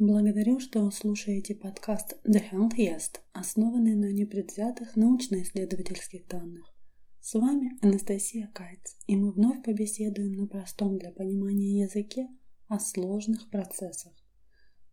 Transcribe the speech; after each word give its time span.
Благодарю, 0.00 0.60
что 0.60 0.90
слушаете 0.90 1.54
подкаст 1.54 2.16
The 2.26 2.42
Healthiest, 2.50 3.20
основанный 3.34 3.94
на 3.94 4.10
непредвзятых 4.10 4.96
научно-исследовательских 4.96 6.26
данных. 6.26 6.64
С 7.20 7.34
вами 7.34 7.72
Анастасия 7.82 8.50
Кайц, 8.54 8.96
и 9.06 9.16
мы 9.16 9.30
вновь 9.30 9.62
побеседуем 9.62 10.32
на 10.38 10.46
простом 10.46 10.96
для 10.96 11.10
понимания 11.10 11.82
языке 11.82 12.28
о 12.66 12.78
сложных 12.78 13.50
процессах. 13.50 14.14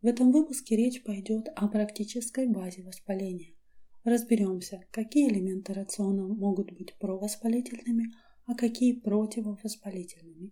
В 0.02 0.08
этом 0.08 0.34
выпуске 0.34 0.76
речь 0.76 1.02
пойдет 1.06 1.48
о 1.56 1.70
практической 1.70 2.46
базе 2.46 2.84
воспаления. 2.84 3.56
Разберемся, 4.04 4.82
какие 4.92 5.30
элементы 5.30 5.72
рациона 5.72 6.28
могут 6.28 6.74
быть 6.74 6.98
провоспалительными, 7.00 8.12
а 8.46 8.56
какие 8.56 9.00
противовоспалительными. 9.00 10.52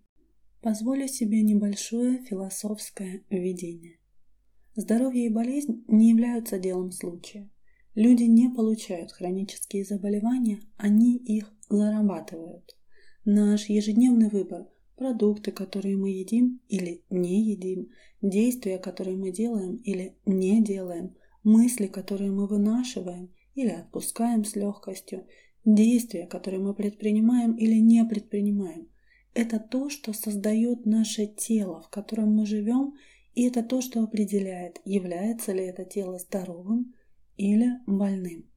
Позволю 0.62 1.10
себе 1.10 1.42
небольшое 1.42 2.24
философское 2.24 3.26
введение. 3.30 4.00
Здоровье 4.78 5.28
и 5.28 5.30
болезнь 5.30 5.86
не 5.88 6.09
являются 6.09 6.59
делом 6.59 6.91
случая. 6.91 7.49
Люди 7.94 8.23
не 8.23 8.49
получают 8.49 9.13
хронические 9.13 9.86
заболевания, 9.86 10.59
они 10.76 11.16
их 11.16 11.54
зарабатывают. 11.70 12.76
Наш 13.23 13.70
ежедневный 13.70 14.27
выбор– 14.27 14.68
продукты, 14.98 15.54
которые 15.54 15.96
мы 15.96 16.09
едим 16.09 16.59
или 16.68 17.05
не 17.09 17.41
едим, 17.41 17.88
действия, 18.22 18.77
которые 18.77 19.16
мы 19.16 19.32
делаем 19.32 19.77
или 19.77 20.18
не 20.26 20.62
делаем, 20.62 21.16
мысли, 21.44 21.88
которые 21.88 22.32
мы 22.32 22.46
вынашиваем 22.46 23.34
или 23.54 23.70
отпускаем 23.70 24.44
с 24.44 24.57
легкостью, 24.57 25.26
действия, 25.63 26.27
которые 26.27 26.62
мы 26.62 26.73
предпринимаем 26.73 27.54
или 27.54 27.76
не 27.76 28.04
предпринимаем– 28.04 28.90
это 29.34 29.60
то, 29.60 29.90
что 29.90 30.13
создает 30.13 30.85
наше 30.85 31.27
тело, 31.27 31.82
в 31.82 31.90
котором 31.90 32.35
мы 32.35 32.46
живем– 32.46 32.96
и 33.35 33.44
это 33.44 33.62
то, 33.63 33.81
что 33.81 34.02
определяет, 34.02 34.80
является 34.85 35.52
ли 35.52 35.66
это 35.66 35.84
тело 35.84 36.17
здоровым 36.17 36.95
или 37.38 37.70
больным. 37.85 38.49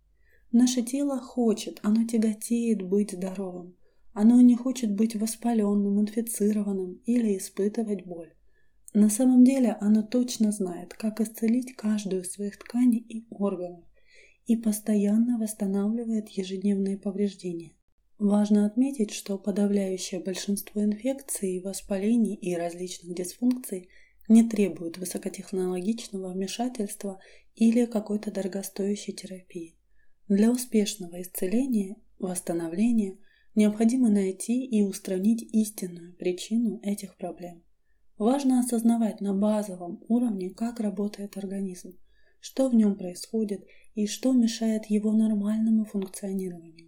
Наше 0.52 0.82
тело 0.82 1.18
хочет, 1.18 1.80
оно 1.82 2.06
тяготеет 2.06 2.82
быть 2.82 3.12
здоровым. 3.12 3.74
Оно 4.14 4.40
не 4.40 4.56
хочет 4.56 4.94
быть 4.94 5.16
воспаленным, 5.16 6.00
инфицированным 6.00 7.02
или 7.04 7.36
испытывать 7.36 8.06
боль. 8.06 8.32
На 8.94 9.10
самом 9.10 9.44
деле 9.44 9.76
оно 9.80 10.02
точно 10.02 10.50
знает, 10.52 10.94
как 10.94 11.20
исцелить 11.20 11.76
каждую 11.76 12.22
из 12.22 12.32
своих 12.32 12.58
тканей 12.58 13.00
и 13.00 13.26
органов 13.30 13.84
и 14.46 14.56
постоянно 14.56 15.38
восстанавливает 15.38 16.30
ежедневные 16.30 16.96
повреждения. 16.96 17.72
Важно 18.18 18.64
отметить, 18.64 19.10
что 19.10 19.38
подавляющее 19.38 20.20
большинство 20.20 20.82
инфекций, 20.82 21.60
воспалений 21.60 22.34
и 22.34 22.54
различных 22.54 23.14
дисфункций– 23.14 23.88
не 24.28 24.48
требуют 24.48 24.98
высокотехнологичного 24.98 26.32
вмешательства 26.32 27.20
или 27.54 27.86
какой-то 27.86 28.30
дорогостоящей 28.30 29.12
терапии. 29.12 29.76
Для 30.28 30.50
успешного 30.50 31.20
исцеления, 31.22 31.96
восстановления 32.18 33.16
необходимо 33.54 34.10
найти 34.10 34.64
и 34.64 34.82
устранить 34.82 35.42
истинную 35.42 36.14
причину 36.14 36.80
этих 36.82 37.16
проблем. 37.16 37.62
Важно 38.18 38.60
осознавать 38.60 39.20
на 39.20 39.32
базовом 39.32 40.04
уровне, 40.08 40.50
как 40.50 40.80
работает 40.80 41.36
организм, 41.36 41.96
что 42.40 42.68
в 42.68 42.74
нем 42.74 42.96
происходит 42.96 43.64
и 43.94 44.06
что 44.06 44.32
мешает 44.32 44.86
его 44.86 45.12
нормальному 45.12 45.84
функционированию. 45.84 46.87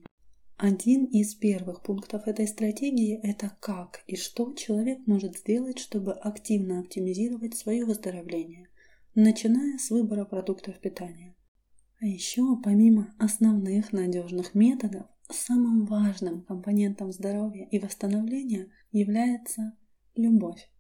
Один 0.63 1.07
из 1.07 1.35
первых 1.35 1.83
пунктов 1.83 2.27
этой 2.27 2.47
стратегии– 2.47 3.19
это 3.23 3.57
как 3.61 4.03
и 4.07 4.15
что 4.17 4.53
человек 4.53 4.99
может 5.07 5.39
сделать, 5.39 5.79
чтобы 5.79 6.13
активно 6.13 6.81
оптимизировать 6.81 7.57
свое 7.57 7.87
выздоровление, 7.87 8.69
начиная 9.15 9.79
с 9.79 9.89
выбора 9.89 10.27
продуктов 10.27 10.79
питания. 10.79 11.35
А 11.99 12.05
еще, 12.05 12.61
помимо 12.63 13.15
основных 13.19 13.95
надежных 13.95 14.55
методов, 14.55 15.07
самым 15.31 15.87
важным 15.87 16.43
компонентом 16.43 17.11
здоровья 17.11 17.67
и 17.71 17.79
восстановления 17.79 18.71
является 18.93 19.73
любовь. 20.15 20.71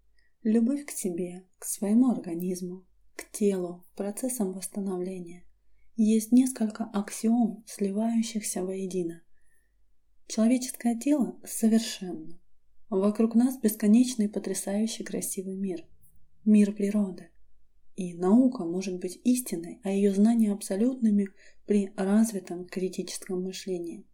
Любовь 0.42 0.84
к 0.84 0.90
себе, 0.90 1.46
к 1.58 1.64
своему 1.64 2.10
организму, 2.10 2.84
к 3.16 3.30
телу, 3.30 3.86
к 3.94 3.96
процессам 3.96 4.52
восстановления. 4.52 5.46
Есть 5.96 6.32
несколько 6.32 6.84
аксиом, 6.84 7.64
сливающихся 7.66 8.62
воедино– 8.62 9.22
Человеческое 10.30 10.96
тело 10.96 11.36
совершенно. 11.44 12.38
Вокруг 12.88 13.34
нас 13.34 13.58
бесконечный 13.58 14.28
потрясающий 14.28 15.02
красивый 15.02 15.56
мир. 15.56 15.84
Мир 16.44 16.72
природы. 16.72 17.30
И 17.96 18.14
наука 18.14 18.64
может 18.64 19.00
быть 19.00 19.20
истинной, 19.24 19.80
а 19.82 19.90
ее 19.90 20.14
знания 20.14 20.52
абсолютными 20.52 21.30
при 21.66 21.92
развитом 21.96 22.64
критическом 22.64 23.42
мышлении. 23.42 24.06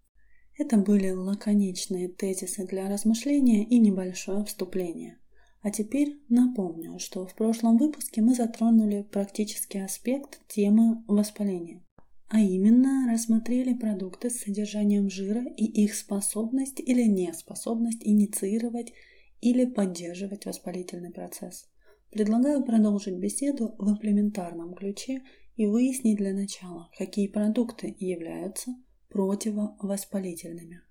Это 0.56 0.78
были 0.78 1.10
лаконичные 1.10 2.08
тезисы 2.08 2.66
для 2.66 2.88
размышления 2.88 3.62
и 3.62 3.78
небольшое 3.78 4.42
вступление. 4.46 5.18
А 5.60 5.70
теперь 5.70 6.18
напомню, 6.30 6.98
что 6.98 7.26
в 7.26 7.34
прошлом 7.34 7.76
выпуске 7.76 8.22
мы 8.22 8.34
затронули 8.34 9.02
практический 9.02 9.80
аспект 9.80 10.40
темы 10.48 11.04
воспаления 11.08 11.85
а 12.28 12.40
именно 12.40 13.10
рассмотрели 13.10 13.72
продукты 13.72 14.30
с 14.30 14.40
содержанием 14.40 15.08
жира 15.08 15.44
и 15.56 15.64
их 15.64 15.94
способность 15.94 16.80
или 16.80 17.04
неспособность 17.04 18.00
инициировать 18.02 18.92
или 19.40 19.64
поддерживать 19.64 20.44
воспалительный 20.44 21.12
процесс. 21.12 21.68
Предлагаю 22.10 22.64
продолжить 22.64 23.18
беседу 23.18 23.74
в 23.78 23.90
имплементарном 23.90 24.74
ключе 24.74 25.22
и 25.56 25.66
выяснить 25.66 26.16
для 26.16 26.32
начала, 26.32 26.90
какие 26.98 27.28
продукты 27.28 27.94
являются 27.98 28.74
противовоспалительными. 29.08 30.82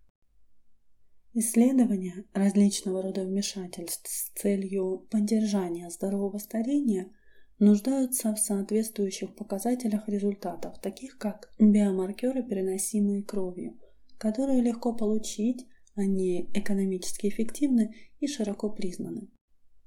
Исследования 1.33 2.25
различного 2.33 3.01
рода 3.01 3.25
вмешательств 3.25 4.09
с 4.09 4.29
целью 4.39 5.05
поддержания 5.09 5.89
здорового 5.89 6.37
старения– 6.37 7.11
нуждаются 7.59 8.33
в 8.33 8.39
соответствующих 8.39 9.35
показателях 9.35 10.07
результатов, 10.07 10.79
таких 10.81 11.17
как 11.17 11.53
биомаркеры, 11.59 12.43
переносимые 12.43 13.23
кровью, 13.23 13.77
которые 14.17 14.61
легко 14.61 14.93
получить, 14.93 15.65
они 15.95 16.49
экономически 16.53 17.27
эффективны 17.27 17.95
и 18.19 18.27
широко 18.27 18.69
признаны. 18.69 19.29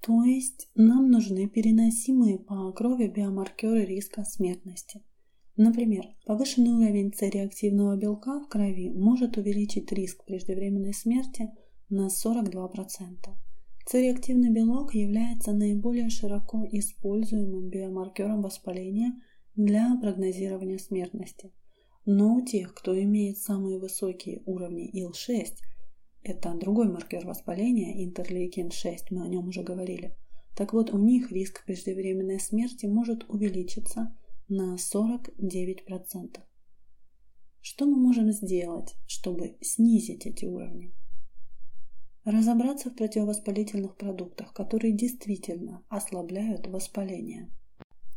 То 0.01 0.23
есть 0.23 0.71
нам 0.75 1.11
нужны 1.11 1.49
переносимые 1.49 2.39
по 2.39 2.73
крови 2.73 3.09
биомаркеры 3.09 3.85
риска 3.85 4.25
смертности. 4.25 5.03
Например, 5.57 6.07
повышенный 6.25 6.71
уровень 6.71 7.13
С-реактивного 7.13 7.97
белка 7.97 8.39
в 8.39 8.49
крови 8.49 8.91
может 8.91 9.37
увеличить 9.37 9.91
риск 9.91 10.25
преждевременной 10.25 10.95
смерти 10.95 11.51
на 11.89 12.07
42%. 12.07 13.48
Цереактивный 13.91 14.51
белок 14.51 14.95
является 14.95 15.53
наиболее 15.55 16.11
широко 16.11 16.63
используемым 16.71 17.71
биомаркером 17.71 18.43
воспаления 18.43 19.15
для 19.57 19.97
прогнозирования 19.99 20.77
смертности. 20.77 21.55
Но 22.05 22.35
у 22.35 22.45
тех, 22.45 22.75
кто 22.75 22.95
имеет 23.03 23.39
самые 23.39 23.79
высокие 23.79 24.43
уровни 24.45 24.91
ИЛ-6, 24.91 25.55
это 26.23 26.53
другой 26.61 26.93
маркер 26.93 27.27
воспаления, 27.27 28.07
интерлейкин-6, 28.07 29.07
мы 29.09 29.25
о 29.25 29.29
нем 29.29 29.49
уже 29.49 29.63
говорили, 29.63 30.15
так 30.55 30.75
вот 30.75 30.93
у 30.93 30.99
них 30.99 31.33
риск 31.33 31.65
преждевременной 31.65 32.41
смерти 32.41 32.85
может 32.85 33.25
увеличиться 33.31 34.15
на 34.49 34.77
49%. 34.77 36.43
Что 37.63 37.87
мы 37.87 37.97
можем 37.97 38.33
сделать, 38.33 38.95
чтобы 39.07 39.57
снизить 39.63 40.27
эти 40.27 40.45
уровни? 40.45 40.93
Разобраться 42.29 42.91
в 42.91 42.95
противовоспалительных 42.95 43.97
продуктах, 43.97 44.53
которые 44.53 44.93
действительно 44.93 45.83
ослабляют 45.89 46.67
воспаление. 46.67 47.51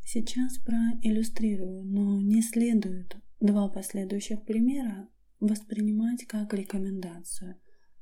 Сейчас 0.03 0.57
проиллюстрирую, 0.57 1.83
но 1.85 2.21
не 2.21 2.41
следует 2.41 3.15
два 3.39 3.69
последующих 3.69 4.43
примера 4.43 5.07
воспринимать 5.39 6.25
как 6.25 6.53
рекомендацию, 6.53 7.55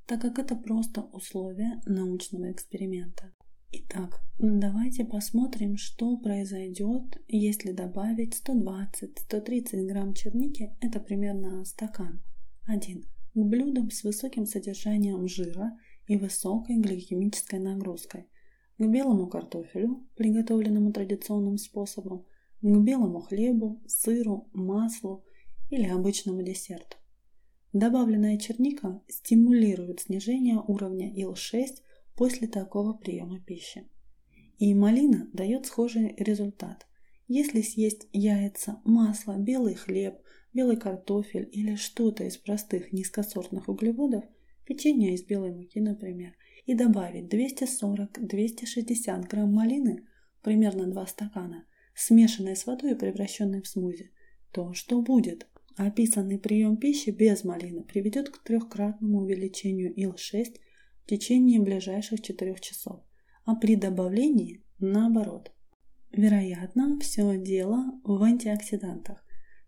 так 0.08 0.22
как 0.22 0.40
это 0.40 0.56
просто 0.56 1.02
условие 1.02 1.80
научного 1.86 2.52
эксперимента. 2.52 3.32
Итак, 3.72 4.22
давайте 4.40 5.06
посмотрим, 5.06 5.78
что 5.78 6.18
произойдет, 6.18 7.22
если 7.28 7.72
добавить 7.72 8.36
120-130 8.44 9.86
грамм 9.86 10.16
черники, 10.16 10.76
это 10.82 11.00
примерно 11.00 11.64
стакан, 11.66 12.24
один, 12.66 13.04
к 13.36 13.38
блюдам 13.40 13.92
с 13.92 14.04
высоким 14.04 14.48
содержанием 14.48 15.28
жира– 15.28 15.78
и 16.10 16.18
высокой 16.18 16.78
гликемической 16.78 17.60
нагрузкой, 17.60 18.28
к 18.80 18.84
белому 18.84 19.28
картофелю, 19.28 20.08
приготовленному 20.16 20.92
традиционным 20.92 21.60
способом, 21.60 22.26
к 22.62 22.78
белому 22.80 23.22
хлебу, 23.22 23.80
сыру, 23.88 24.50
маслу 24.52 25.24
или 25.70 25.88
обычному 25.88 26.42
десерту. 26.42 26.98
Добавленная 27.74 28.40
черника 28.40 29.04
стимулирует 29.08 30.00
снижение 30.00 30.58
уровня 30.58 31.14
ИЛ-6 31.14 31.78
после 32.16 32.48
такого 32.48 32.94
приема 32.94 33.40
пищи. 33.40 33.88
И 34.58 34.74
малина 34.74 35.30
дает 35.32 35.68
схожий 35.68 36.16
результат. 36.18 36.88
Если 37.28 37.62
съесть 37.62 38.08
яйца, 38.14 38.82
масло, 38.84 39.38
белый 39.38 39.76
хлеб, 39.76 40.20
белый 40.54 40.78
картофель 40.78 41.48
или 41.52 41.76
что-то 41.76 42.24
из 42.24 42.38
простых 42.38 42.92
низкосортных 42.92 43.70
углеводов, 43.70 44.26
печенье 44.70 45.14
из 45.14 45.24
белой 45.24 45.52
муки, 45.52 45.80
например, 45.80 46.34
и 46.66 46.74
добавить 46.76 47.34
240-260 47.34 49.28
грамм 49.28 49.54
малины, 49.54 50.06
примерно 50.42 50.88
2 50.88 51.08
стакана, 51.08 51.66
смешанной 51.96 52.56
с 52.56 52.66
водой 52.66 52.92
и 52.92 52.96
превращенной 52.96 53.62
в 53.62 53.68
смузи, 53.68 54.12
то 54.52 54.74
что 54.74 55.02
будет? 55.02 55.48
Описанный 55.76 56.40
прием 56.40 56.78
пищи 56.78 57.10
без 57.10 57.44
малины 57.44 57.84
приведет 57.84 58.30
к 58.30 58.44
трехкратному 58.44 59.20
увеличению 59.22 59.92
ИЛ-6 59.94 60.56
в 61.04 61.08
течение 61.08 61.60
ближайших 61.60 62.22
4 62.22 62.56
часов, 62.62 63.02
а 63.46 63.56
при 63.56 63.76
добавлении 63.76 64.64
наоборот– 64.80 65.52
Вероятно, 66.12 67.00
все 67.00 67.38
дело 67.38 68.00
в 68.04 68.22
антиоксидантах. 68.24 69.24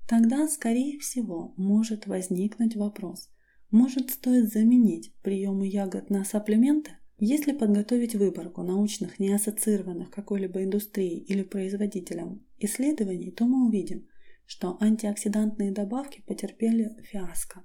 Тогда, 0.07 0.47
скорее 0.47 0.97
всего, 0.99 1.53
может 1.55 2.07
возникнуть 2.07 2.75
вопрос, 2.75 3.29
может 3.71 4.11
стоит 4.11 4.51
заменить 4.51 5.13
приемы 5.23 5.67
ягод 5.67 6.09
на 6.09 6.23
сапплементы? 6.25 6.91
Если 7.17 7.53
подготовить 7.53 8.15
выборку 8.15 8.63
научных, 8.63 9.19
не 9.19 9.31
ассоциированных 9.31 10.09
какой-либо 10.09 10.63
индустрией 10.63 11.19
или 11.19 11.43
производителем 11.43 12.45
исследований, 12.57 13.31
то 13.31 13.45
мы 13.45 13.67
увидим, 13.67 14.07
что 14.45 14.75
антиоксидантные 14.81 15.71
добавки 15.71 16.23
потерпели 16.27 16.97
фиаско. 17.03 17.63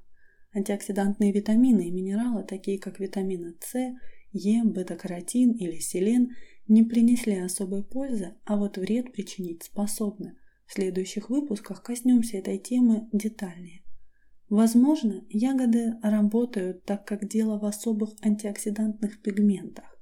Антиоксидантные 0.55 1.33
витамины 1.33 1.89
и 1.89 1.91
минералы, 1.91 2.45
такие 2.45 2.79
как 2.79 3.01
витамины 3.01 3.55
С, 3.61 3.75
Е, 4.33 4.63
бета-каротин 4.63 5.53
или 5.53 5.79
селен, 5.79 6.37
не 6.69 6.83
принесли 6.83 7.37
особой 7.37 7.83
пользы, 7.83 8.35
а 8.45 8.57
вот 8.57 8.77
вред 8.77 9.13
причинить 9.13 9.63
способны. 9.63 10.37
В 10.67 10.75
следующих 10.75 11.31
выпусках 11.31 11.83
коснемся 11.83 12.37
этой 12.37 12.59
темы 12.59 13.09
детальнее. 13.13 13.86
Возможно, 14.49 15.25
ягоды 15.29 15.95
работают 16.03 16.85
так, 16.85 17.05
как 17.05 17.29
дело 17.29 17.59
в 17.59 17.65
особых 17.65 18.11
антиоксидантных 18.23 19.21
пигментах, 19.23 19.99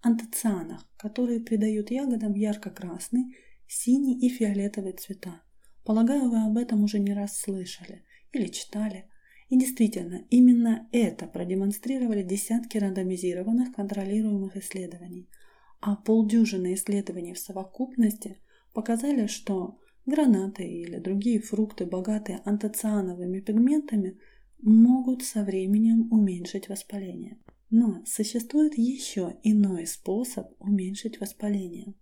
антоцианах, 0.00 0.88
которые 0.96 1.40
придают 1.40 1.90
ягодам 1.90 2.34
ярко-красный, 2.34 3.36
синий 3.66 4.18
и 4.20 4.28
фиолетовый 4.28 4.92
цвета. 4.92 5.42
Полагаю, 5.84 6.30
вы 6.30 6.44
об 6.44 6.56
этом 6.56 6.84
уже 6.84 6.98
не 6.98 7.12
раз 7.12 7.38
слышали 7.38 8.04
или 8.32 8.46
читали. 8.46 9.08
И 9.48 9.58
действительно, 9.58 10.24
именно 10.30 10.88
это 10.92 11.26
продемонстрировали 11.26 12.22
десятки 12.22 12.78
рандомизированных 12.78 13.74
контролируемых 13.74 14.56
исследований– 14.56 15.28
а 15.86 15.96
полдюжины 15.96 16.72
исследований 16.72 17.34
в 17.34 17.38
совокупности 17.38 18.38
показали, 18.72 19.26
что 19.26 19.78
гранаты 20.06 20.64
или 20.64 20.98
другие 20.98 21.40
фрукты, 21.40 21.86
богатые 21.86 22.40
антоциановыми 22.44 23.40
пигментами, 23.40 24.18
могут 24.60 25.22
со 25.22 25.44
временем 25.44 26.12
уменьшить 26.12 26.68
воспаление. 26.68 27.38
Но 27.70 28.02
существует 28.06 28.78
еще 28.78 29.36
иной 29.42 29.86
способ 29.86 30.52
уменьшить 30.60 31.20
воспаление. 31.20 31.94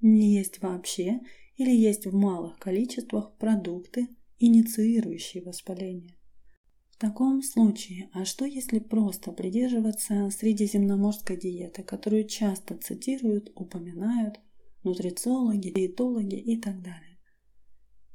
Не 0.00 0.34
есть 0.34 0.60
вообще 0.60 1.20
или 1.56 1.70
есть 1.70 2.06
в 2.06 2.14
малых 2.14 2.58
количествах 2.58 3.36
продукты, 3.36 4.08
инициирующие 4.38 5.42
воспаление. 5.42 6.16
В 6.90 6.96
таком 6.96 7.42
случае, 7.42 8.10
а 8.12 8.24
что 8.24 8.44
если 8.44 8.78
просто 8.78 9.32
придерживаться 9.32 10.30
средиземноморской 10.30 11.36
диеты, 11.36 11.82
которую 11.82 12.26
часто 12.26 12.76
цитируют, 12.76 13.52
упоминают 13.54 14.40
нутрициологи, 14.84 15.70
диетологи 15.70 16.36
и 16.36 16.58
так 16.60 16.82
далее? 16.82 17.09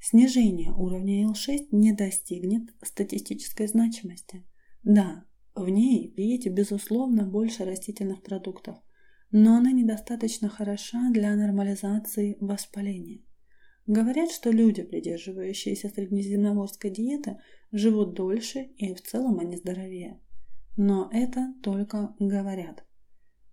Снижение 0.08 0.72
уровня 0.72 1.26
L6 1.26 1.70
не 1.72 1.92
достигнет 1.92 2.70
статистической 2.84 3.66
значимости. 3.66 4.46
Да, 4.84 5.26
в 5.56 5.68
ней 5.68 6.12
в 6.12 6.16
диете 6.16 6.50
безусловно 6.50 7.26
больше 7.26 7.66
растительных 7.66 8.22
продуктов, 8.22 8.78
но 9.32 9.56
она 9.56 9.72
недостаточно 9.72 10.48
хороша 10.48 11.10
для 11.10 11.36
нормализации 11.36 12.38
воспаления. 12.40 13.24
Говорят, 13.88 14.30
что 14.30 14.52
люди, 14.52 14.84
придерживающиеся 14.84 15.90
среднеземноморской 15.90 16.92
диеты, 16.92 17.40
живут 17.72 18.14
дольше 18.14 18.60
и 18.78 18.94
в 18.94 19.02
целом 19.02 19.40
они 19.40 19.58
здоровее. 19.58 20.22
Но 20.78 21.10
это 21.12 21.56
только 21.64 22.16
говорят. 22.20 22.86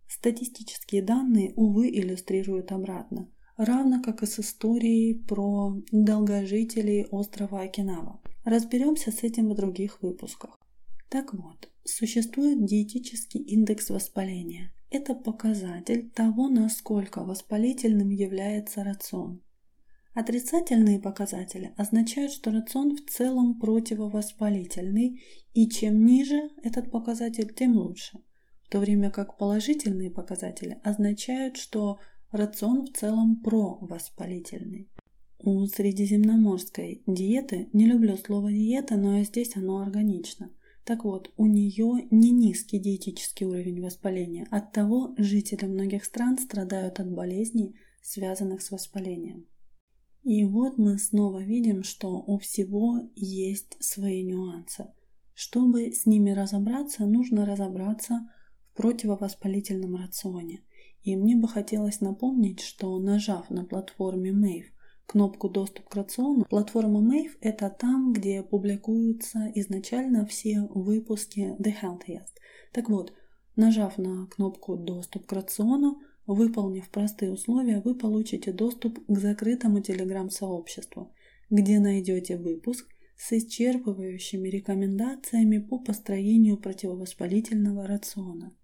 Статистические 0.06 1.00
данные, 1.00 1.54
увы, 1.56 1.88
иллюстрируют 1.88 2.72
обратно, 2.72 3.32
равно 3.64 4.02
как 4.02 4.22
и 4.22 4.26
с 4.26 4.38
историей 4.38 5.14
про 5.14 5.76
долгожителей 5.90 7.06
острова 7.06 7.62
Окинава. 7.62 8.20
Разберемся 8.44 9.10
с 9.12 9.22
этим 9.22 9.50
в 9.50 9.54
других 9.54 10.02
выпусках. 10.02 10.58
Так 11.08 11.34
вот, 11.34 11.68
существует 11.84 12.64
диетический 12.64 13.40
индекс 13.40 13.90
воспаления. 13.90 14.72
Это 14.90 15.14
показатель 15.14 16.10
того, 16.10 16.48
насколько 16.48 17.24
воспалительным 17.24 18.10
является 18.10 18.84
рацион. 18.84 19.42
Отрицательные 20.14 20.98
показатели 20.98 21.72
означают, 21.78 22.32
что 22.32 22.50
рацион 22.50 22.96
в 22.96 23.10
целом 23.10 23.58
противовоспалительный, 23.58 25.22
и 25.54 25.68
чем 25.68 26.04
ниже 26.04 26.50
этот 26.62 26.90
показатель, 26.90 27.52
тем 27.54 27.76
лучше. 27.76 28.18
В 28.64 28.68
то 28.68 28.78
время 28.78 29.10
как 29.10 29.38
положительные 29.38 30.10
показатели 30.10 30.78
означают, 30.82 31.56
что 31.56 31.98
рацион 32.32 32.86
в 32.86 32.92
целом 32.92 33.36
провоспалительный. 33.36 34.90
У 35.38 35.66
средиземноморской 35.66 37.02
диеты, 37.06 37.68
не 37.72 37.86
люблю 37.86 38.16
слово 38.16 38.50
диета, 38.50 38.96
но 38.96 39.22
здесь 39.22 39.56
оно 39.56 39.78
органично. 39.78 40.50
Так 40.84 41.04
вот, 41.04 41.32
у 41.36 41.46
нее 41.46 42.08
не 42.10 42.30
низкий 42.30 42.78
диетический 42.78 43.46
уровень 43.46 43.80
воспаления, 43.80 44.46
оттого 44.50 45.14
жители 45.16 45.66
многих 45.66 46.04
стран 46.04 46.38
страдают 46.38 46.98
от 46.98 47.12
болезней, 47.12 47.76
связанных 48.02 48.62
с 48.62 48.70
воспалением. 48.70 49.46
И 50.24 50.44
вот 50.44 50.78
мы 50.78 50.98
снова 50.98 51.42
видим, 51.42 51.82
что 51.82 52.22
у 52.24 52.38
всего 52.38 53.00
есть 53.14 53.76
свои 53.80 54.22
нюансы. 54.22 54.86
Чтобы 55.34 55.92
с 55.92 56.06
ними 56.06 56.30
разобраться, 56.30 57.06
нужно 57.06 57.44
разобраться 57.44 58.28
в 58.72 58.76
противовоспалительном 58.76 59.96
рационе. 59.96 60.62
И 61.02 61.16
мне 61.16 61.36
бы 61.36 61.48
хотелось 61.48 62.00
напомнить, 62.00 62.60
что 62.60 62.98
нажав 62.98 63.50
на 63.50 63.64
платформе 63.64 64.30
Mave 64.30 64.66
кнопку 65.06 65.48
«Доступ 65.48 65.88
к 65.88 65.94
рациону», 65.94 66.44
платформа 66.44 67.00
Mave– 67.00 67.36
это 67.40 67.68
там, 67.70 68.12
где 68.12 68.42
публикуются 68.42 69.50
изначально 69.54 70.24
все 70.26 70.62
выпуски 70.74 71.56
The 71.58 71.74
Healthiest. 71.82 72.32
Так 72.72 72.88
вот, 72.88 73.12
нажав 73.56 73.98
на 73.98 74.26
кнопку 74.26 74.76
«Доступ 74.76 75.26
к 75.26 75.32
рациону», 75.32 76.00
Выполнив 76.26 76.88
простые 76.88 77.32
условия, 77.32 77.80
вы 77.80 77.96
получите 77.96 78.52
доступ 78.52 79.04
к 79.06 79.18
закрытому 79.18 79.80
телеграм-сообществу, 79.80 81.12
где 81.50 81.80
найдете 81.80 82.36
выпуск 82.36 82.86
с 83.16 83.32
исчерпывающими 83.32 84.48
рекомендациями 84.48 85.58
по 85.58 85.78
построению 85.78 86.58
противовоспалительного 86.58 87.86
рациона. 87.86 88.56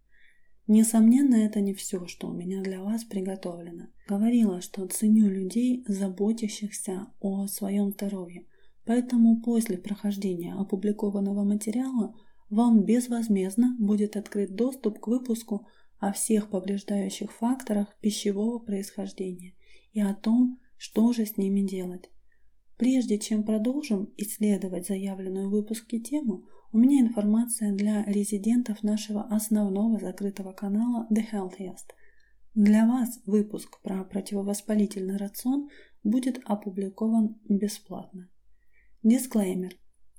Несомненно, 0.68 1.34
это 1.36 1.62
не 1.62 1.72
все, 1.72 2.06
что 2.06 2.28
у 2.28 2.34
меня 2.34 2.60
для 2.62 2.82
вас 2.82 3.02
приготовлено. 3.02 3.86
Говорила, 4.06 4.60
что 4.60 4.86
ценю 4.86 5.26
людей, 5.26 5.82
заботящихся 5.88 7.06
о 7.20 7.46
своем 7.46 7.90
здоровье, 7.92 8.44
поэтому 8.84 9.40
после 9.40 9.78
прохождения 9.78 10.54
опубликованного 10.54 11.42
материала 11.42 12.14
вам 12.50 12.84
безвозмездно 12.84 13.76
будет 13.78 14.14
открыт 14.16 14.54
доступ 14.54 15.00
к 15.00 15.06
выпуску 15.06 15.66
о 16.00 16.12
всех 16.12 16.50
повреждающих 16.50 17.32
факторах 17.32 17.96
пищевого 18.02 18.58
происхождения 18.58 19.54
и 19.94 20.02
о 20.02 20.14
том, 20.14 20.60
что 20.76 21.14
же 21.14 21.24
с 21.24 21.38
ними 21.38 21.66
делать. 21.66 22.10
Прежде 22.76 23.18
чем 23.18 23.42
продолжим 23.42 24.12
исследовать 24.18 24.86
заявленную 24.86 25.48
в 25.48 25.52
выпуске 25.52 25.98
тему, 25.98 26.44
у 26.70 26.78
меня 26.78 27.00
информация 27.00 27.72
для 27.72 28.04
резидентов 28.04 28.82
нашего 28.82 29.22
основного 29.24 29.98
закрытого 29.98 30.52
канала 30.52 31.06
The 31.10 31.24
Healthiest. 31.32 31.94
Для 32.54 32.86
вас 32.86 33.20
выпуск 33.24 33.80
про 33.82 34.04
противовоспалительный 34.04 35.16
рацион 35.16 35.68
будет 36.04 36.40
опубликован 36.44 37.36
бесплатно. 37.48 38.28
Дисклеймер. 39.02 39.76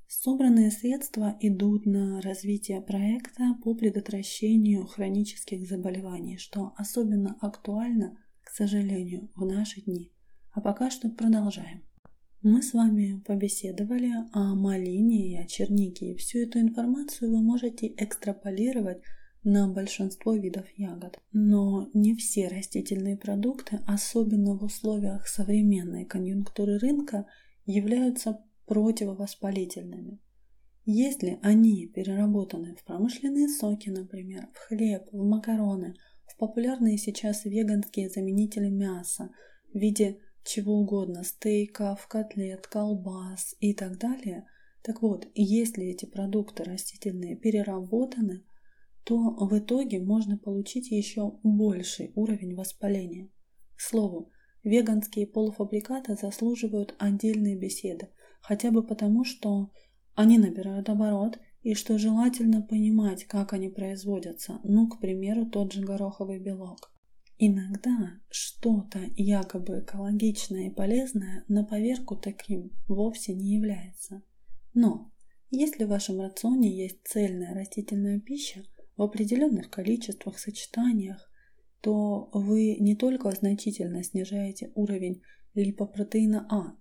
Собранные 0.08 0.72
средства 0.72 1.38
идут 1.40 1.86
на 1.86 2.20
развитие 2.22 2.82
проекта 2.82 3.56
по 3.64 3.76
предотвращению 3.76 4.88
хронических 4.88 5.68
заболеваний, 5.68 6.38
что 6.38 6.74
особенно 6.78 7.38
актуально, 7.42 8.18
к 8.42 8.50
сожалению, 8.50 9.30
в 9.36 9.46
наши 9.46 9.82
дни. 9.82 10.12
А 10.52 10.62
пока 10.62 10.90
что 10.90 11.10
продолжаем. 11.10 11.84
Мы 12.42 12.62
с 12.62 12.74
вами 12.74 13.22
побеседовали 13.26 14.12
о 14.32 14.56
малине 14.56 15.34
и 15.34 15.36
о 15.36 15.46
чернике, 15.46 16.16
всю 16.16 16.40
эту 16.40 16.60
информацию 16.60 17.32
вы 17.32 17.42
можете 17.42 17.88
экстраполировать 17.98 19.02
на 19.44 19.68
большинство 19.68 20.34
видов 20.36 20.66
ягод. 20.78 21.20
Но 21.34 21.90
не 21.94 22.16
все 22.16 22.48
растительные 22.48 23.18
продукты, 23.18 23.82
особенно 23.86 24.58
в 24.58 24.64
условиях 24.64 25.28
современной 25.28 26.06
конъюнктуры 26.06 26.78
рынка, 26.78 27.26
являются 27.66 28.42
противовоспалительными. 28.68 30.22
Если 30.86 31.40
они 31.42 31.88
переработаны 31.88 32.74
в 32.76 32.86
промышленные 32.86 33.50
соки, 33.50 33.90
например, 33.90 34.48
в 34.54 34.60
хлеб, 34.60 35.10
в 35.12 35.26
макароны, 35.26 35.94
в 36.26 36.38
популярные 36.38 36.98
сейчас 36.98 37.44
веганские 37.44 38.10
заменители 38.10 38.70
мяса 38.70 39.30
в 39.74 39.78
виде 39.78 40.20
чего 40.50 40.80
угодно, 40.80 41.24
стейков, 41.24 42.08
котлет, 42.08 42.66
колбас 42.66 43.56
и 43.60 43.74
так 43.76 44.00
далее, 44.00 44.48
так 44.82 45.02
вот, 45.04 45.28
если 45.36 45.86
эти 45.86 46.06
продукты 46.06 46.64
растительные 46.64 47.36
переработаны, 47.36 48.44
то 49.04 49.18
в 49.18 49.58
итоге 49.60 50.00
можно 50.00 50.38
получить 50.38 50.90
еще 50.90 51.34
больший 51.44 52.12
уровень 52.16 52.56
воспаления. 52.56 53.30
К 53.76 53.82
слову, 53.82 54.32
веганские 54.64 55.28
полуфабрикаты 55.28 56.16
заслуживают 56.16 56.96
отдельной 56.98 57.56
беседы, 57.56 58.10
хотя 58.42 58.72
бы 58.72 58.82
потому, 58.82 59.26
что 59.26 59.72
они 60.16 60.40
набирают 60.40 60.90
оборот 60.90 61.38
и 61.62 61.76
что 61.76 62.00
желательно 62.00 62.64
понимать, 62.64 63.26
как 63.26 63.54
они 63.54 63.70
производятся, 63.70 64.60
ну, 64.64 64.88
к 64.88 65.00
примеру, 65.00 65.46
тот 65.46 65.74
же 65.74 65.82
гороховый 65.82 66.40
белок. 66.40 66.92
Иногда 67.42 68.20
что-то 68.30 69.00
якобы 69.16 69.80
экологичное 69.80 70.68
и 70.68 70.74
полезное 70.74 71.46
на 71.48 71.64
поверку 71.64 72.18
таким 72.18 72.72
вовсе 72.90 73.34
не 73.34 73.56
является. 73.56 74.22
Но 74.74 75.14
если 75.50 75.86
в 75.86 75.88
вашем 75.88 76.20
рационе 76.20 76.70
есть 76.70 77.00
цельная 77.06 77.54
растительная 77.54 78.20
пища 78.20 78.66
в 78.98 79.04
определенных 79.04 79.70
количествах, 79.70 80.38
сочетаниях, 80.38 81.32
то 81.80 82.30
вы 82.34 82.76
не 82.76 82.98
только 82.98 83.32
значительно 83.32 84.04
снижаете 84.04 84.74
уровень 84.76 85.22
липопротеина 85.54 86.46
А, 86.52 86.76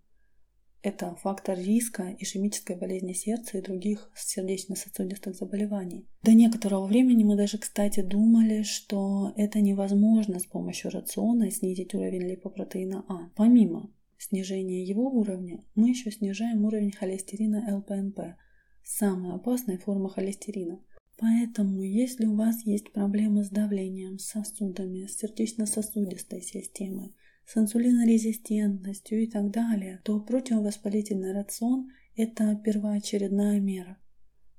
это 0.83 1.15
фактор 1.17 1.59
риска 1.59 2.15
ишемической 2.19 2.77
болезни 2.77 3.13
сердца 3.13 3.59
и 3.59 3.63
других 3.63 4.11
сердечно-сосудистых 4.15 5.35
заболеваний. 5.35 6.07
До 6.23 6.33
некоторого 6.33 6.87
времени 6.87 7.25
мы 7.25 7.37
даже, 7.37 7.59
кстати, 7.59 8.01
думали, 8.01 8.63
что 8.63 9.33
это 9.37 9.61
невозможно 9.61 10.39
с 10.39 10.47
помощью 10.47 10.91
рациона 10.91 11.51
снизить 11.51 11.95
уровень 11.95 12.29
липопротеина 12.29 13.05
А. 13.09 13.31
Помимо 13.35 13.91
снижения 14.19 14.85
его 14.85 15.11
уровня, 15.11 15.65
мы 15.75 15.91
еще 15.91 16.11
снижаем 16.11 16.65
уровень 16.65 16.93
холестерина 16.93 17.77
ЛПНП, 17.79 18.37
самой 18.85 19.35
опасной 19.35 19.79
формы 19.79 20.11
холестерина. 20.11 20.81
Поэтому, 21.19 21.83
если 21.83 22.27
у 22.27 22.37
вас 22.37 22.65
есть 22.65 22.93
проблемы 22.93 23.43
с 23.43 23.51
давлением, 23.51 24.19
с 24.19 24.27
сосудами, 24.27 25.07
с 25.07 25.17
сердечно-сосудистой 25.19 26.43
системой, 26.43 27.17
с 27.49 27.57
инсулинорезистентностью 27.57 29.23
и 29.23 29.27
так 29.27 29.51
далее, 29.51 30.01
то 30.05 30.21
противовоспалительный 30.21 31.33
рацион– 31.33 31.91
это 32.17 32.55
первоочередная 32.63 33.59
мера. 33.59 33.97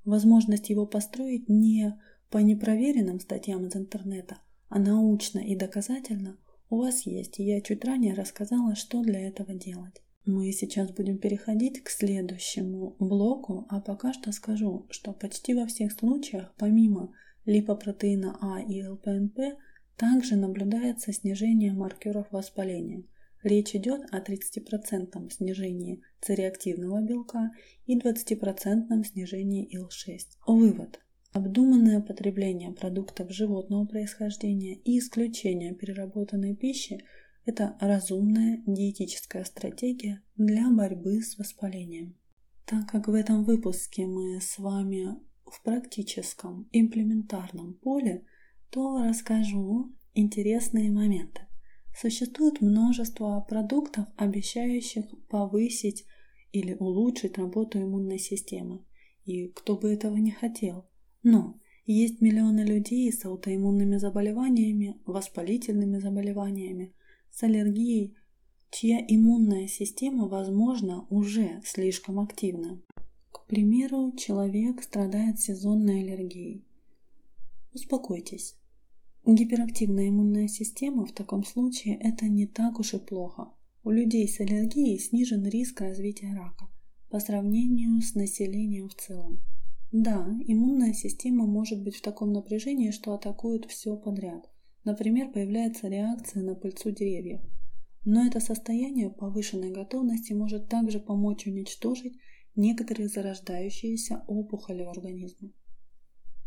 Возможность 0.06 0.70
его 0.72 0.88
построить 0.88 1.48
не 1.50 2.02
по 2.32 2.40
непроверенным 2.40 3.20
статьям 3.20 3.68
из 3.68 3.76
интернета, 3.76 4.40
а 4.70 4.80
научно 4.80 5.38
и 5.38 5.56
доказательно 5.56 6.38
у 6.72 6.78
вас 6.78 7.06
есть, 7.06 7.40
я 7.40 7.62
чуть 7.62 7.86
ранее 7.86 8.14
рассказала, 8.14 8.76
что 8.76 9.02
для 9.02 9.20
этого 9.20 9.54
делать. 9.54 10.02
Мы 10.26 10.52
сейчас 10.52 10.92
будем 10.92 11.18
переходить 11.18 11.84
к 11.84 11.90
следующему 11.90 12.96
блоку, 13.00 13.66
а 13.70 13.82
пока 13.82 14.14
что 14.14 14.32
скажу, 14.32 14.86
что 14.90 15.12
почти 15.12 15.54
во 15.54 15.66
всех 15.66 15.92
случаях, 15.92 16.54
помимо 16.58 17.12
липопротеина 17.46 18.38
А 18.42 18.62
и 18.62 18.84
ЛПНП, 18.84 19.40
также 20.00 20.38
наблюдается 20.38 21.12
снижение 21.12 21.74
маркеров 21.74 22.32
воспаления. 22.32 23.04
Речь 23.44 23.76
идет 23.76 24.02
о 24.12 24.20
30% 24.20 25.30
снижении 25.30 26.02
цереактивного 26.22 27.02
белка 27.02 27.52
и 27.86 28.00
20% 28.00 29.04
снижении 29.04 29.68
ИЛ-6. 29.76 30.20
Вывод. 30.48 31.02
Обдуманное 31.34 32.00
потребление 32.00 32.72
продуктов 32.72 33.32
животного 33.32 33.86
происхождения 33.86 34.76
и 34.76 35.00
исключение 35.00 35.76
переработанной 35.76 36.56
пищи– 36.56 37.04
это 37.46 37.76
разумная 37.82 38.64
диетическая 38.66 39.44
стратегия 39.44 40.22
для 40.38 40.70
борьбы 40.70 41.22
с 41.22 41.38
воспалением. 41.38 42.16
Так 42.66 42.90
как 42.90 43.10
в 43.10 43.14
этом 43.14 43.44
выпуске 43.44 44.06
мы 44.06 44.40
с 44.40 44.58
вами 44.60 45.20
в 45.46 45.62
практическом 45.62 46.70
имплементарном 46.72 47.74
поле– 47.74 48.24
то 48.70 49.04
расскажу 49.04 49.92
интересные 50.14 50.92
моменты. 50.92 51.42
Существует 51.96 52.62
множество 52.62 53.46
продуктов, 53.48 54.06
обещающих 54.16 55.06
повысить 55.28 56.06
или 56.52 56.74
улучшить 56.74 57.38
работу 57.38 57.80
иммунной 57.82 58.20
системы. 58.20 58.86
И 59.26 59.48
кто 59.48 59.76
бы 59.76 59.92
этого 59.92 60.18
не 60.18 60.32
хотел. 60.32 60.88
Но 61.24 61.60
есть 61.86 62.22
миллионы 62.22 62.62
людей 62.62 63.12
с 63.12 63.26
аутоиммунными 63.26 63.98
заболеваниями, 63.98 64.98
воспалительными 65.06 65.98
заболеваниями, 65.98 66.94
с 67.32 67.44
аллергией, 67.44 68.16
чья 68.72 69.04
иммунная 69.08 69.68
система, 69.68 70.28
возможно, 70.28 71.08
уже 71.10 71.62
слишком 71.66 72.20
активна. 72.20 72.82
К 73.32 73.46
примеру, 73.48 74.14
человек 74.16 74.84
страдает 74.84 75.40
сезонной 75.40 76.02
аллергией. 76.02 76.64
Успокойтесь. 77.74 78.59
Гиперактивная 79.26 80.10
иммунная 80.10 80.48
система 80.48 81.06
в 81.06 81.12
таком 81.12 81.44
случае 81.44 81.98
это 81.98 82.28
не 82.28 82.48
так 82.48 82.80
уж 82.80 82.94
и 82.94 83.00
плохо. 83.00 83.50
У 83.84 83.92
людей 83.92 84.28
с 84.28 84.40
аллергией 84.40 85.00
снижен 85.00 85.46
риск 85.46 85.82
развития 85.82 86.34
рака 86.36 86.68
по 87.10 87.20
сравнению 87.20 88.02
с 88.02 88.16
населением 88.16 88.90
в 88.90 88.96
целом. 88.96 89.42
Да, 89.92 90.28
иммунная 90.46 90.94
система 90.94 91.46
может 91.46 91.84
быть 91.84 91.96
в 91.96 92.02
таком 92.02 92.32
напряжении, 92.32 92.92
что 92.92 93.14
атакует 93.14 93.66
все 93.66 93.98
подряд. 93.98 94.50
Например, 94.84 95.32
появляется 95.32 95.88
реакция 95.88 96.44
на 96.44 96.56
пыльцу 96.56 96.92
деревьев. 96.92 97.42
Но 98.06 98.26
это 98.26 98.40
состояние 98.40 99.10
повышенной 99.10 99.72
готовности 99.72 100.34
может 100.34 100.70
также 100.70 101.00
помочь 101.00 101.48
уничтожить 101.48 102.18
некоторые 102.56 103.10
зарождающиеся 103.10 104.24
опухоли 104.28 104.84
в 104.84 104.90
организме. 104.90 105.52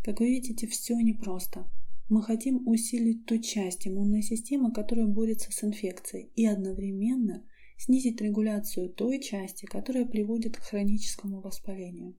Как 0.04 0.20
вы 0.20 0.30
видите, 0.30 0.66
все 0.66 0.98
непросто. 0.98 1.70
Мы 2.12 2.22
хотим 2.22 2.68
усилить 2.68 3.24
ту 3.24 3.38
часть 3.38 3.88
иммунной 3.88 4.20
системы, 4.20 4.70
которая 4.70 5.06
борется 5.06 5.50
с 5.50 5.64
инфекцией, 5.64 6.30
и 6.36 6.44
одновременно 6.44 7.42
снизить 7.78 8.20
регуляцию 8.20 8.90
той 8.90 9.18
части, 9.18 9.64
которая 9.64 10.04
приводит 10.04 10.58
к 10.58 10.60
хроническому 10.60 11.40
воспалению. 11.40 12.14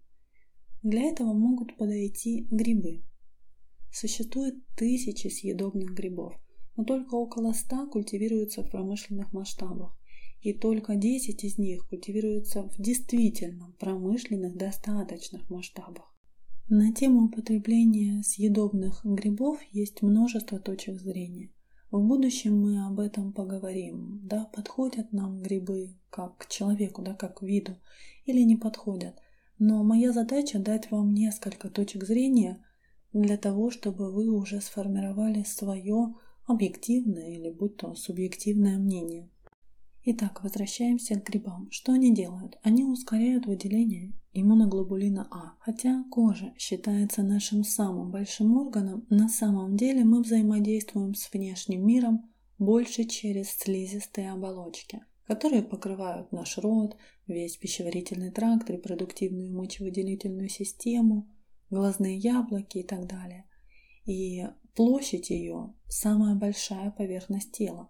Для 0.82 1.04
этого 1.04 1.34
могут 1.34 1.78
подойти 1.78 2.48
грибы. 2.50 3.04
Существует 3.92 4.56
тысячи 4.76 5.28
съедобных 5.28 5.94
грибов, 5.94 6.42
но 6.76 6.86
только 6.86 7.14
около 7.14 7.54
100 7.54 7.92
культивируются 7.92 8.64
в 8.64 8.72
промышленных 8.72 9.32
масштабах, 9.32 9.96
и 10.42 10.54
только 10.54 10.96
10 10.96 11.44
из 11.44 11.60
них 11.60 11.88
культивируются 11.88 12.64
в 12.64 12.82
действительно 12.82 13.76
промышленных 13.78 14.58
достаточных 14.58 15.48
масштабах. 15.52 16.13
На 16.70 16.94
тему 16.94 17.26
употребления 17.26 18.24
съедобных 18.24 19.02
грибов 19.04 19.62
есть 19.72 20.02
множество 20.02 20.60
точек 20.60 21.00
зрения. 21.00 21.52
В 21.92 22.00
будущем 22.00 22.58
мы 22.58 22.86
об 22.88 23.02
этом 23.02 23.34
поговорим. 23.34 24.22
Да, 24.24 24.46
подходят 24.46 25.12
нам 25.12 25.42
грибы 25.42 25.98
как 26.10 26.38
к 26.38 26.48
человеку, 26.48 27.02
да, 27.02 27.16
как 27.16 27.40
к 27.40 27.42
виду, 27.44 27.76
или 28.26 28.42
не 28.44 28.56
подходят. 28.56 29.20
Но 29.60 29.84
моя 29.84 30.14
задача 30.14 30.58
дать 30.58 30.90
вам 30.90 31.14
несколько 31.14 31.70
точек 31.70 32.06
зрения 32.06 32.66
для 33.12 33.38
того, 33.38 33.70
чтобы 33.70 34.10
вы 34.10 34.30
уже 34.30 34.62
сформировали 34.62 35.44
свое 35.44 36.16
объективное 36.46 37.30
или 37.36 37.50
будь 37.50 37.76
то 37.76 37.94
субъективное 37.94 38.78
мнение. 38.78 39.30
Итак, 40.06 40.44
возвращаемся 40.44 41.16
к 41.16 41.26
грибам. 41.26 41.70
Что 41.72 41.94
они 41.94 42.14
делают? 42.14 42.58
Они 42.62 42.84
ускоряют 42.84 43.46
выделение 43.46 44.12
иммуноглобулина 44.34 45.30
А. 45.32 45.54
Хотя 45.60 46.04
кожа 46.12 46.54
считается 46.58 47.24
нашим 47.24 47.64
самым 47.64 48.12
большим 48.12 48.58
органом, 48.58 49.06
на 49.10 49.30
самом 49.30 49.78
деле 49.78 50.04
мы 50.04 50.22
взаимодействуем 50.22 51.16
с 51.16 51.32
внешним 51.32 51.88
миром 51.88 52.30
больше 52.60 53.06
через 53.06 53.52
слизистые 53.52 54.32
оболочки, 54.34 55.06
которые 55.26 55.64
покрывают 55.64 56.34
наш 56.34 56.58
рот, 56.58 56.98
весь 57.26 57.56
пищеварительный 57.56 58.32
тракт, 58.32 58.70
репродуктивную 58.70 59.52
и 59.52 59.56
мочевыделительную 59.56 60.50
систему, 60.50 61.30
глазные 61.70 62.18
яблоки 62.18 62.80
и 62.80 62.84
так 62.84 63.08
далее. 63.08 63.46
И 64.06 64.46
площадь 64.76 65.30
ее– 65.30 65.74
самая 65.88 66.36
большая 66.36 66.92
поверхность 66.92 67.54
тела. 67.54 67.90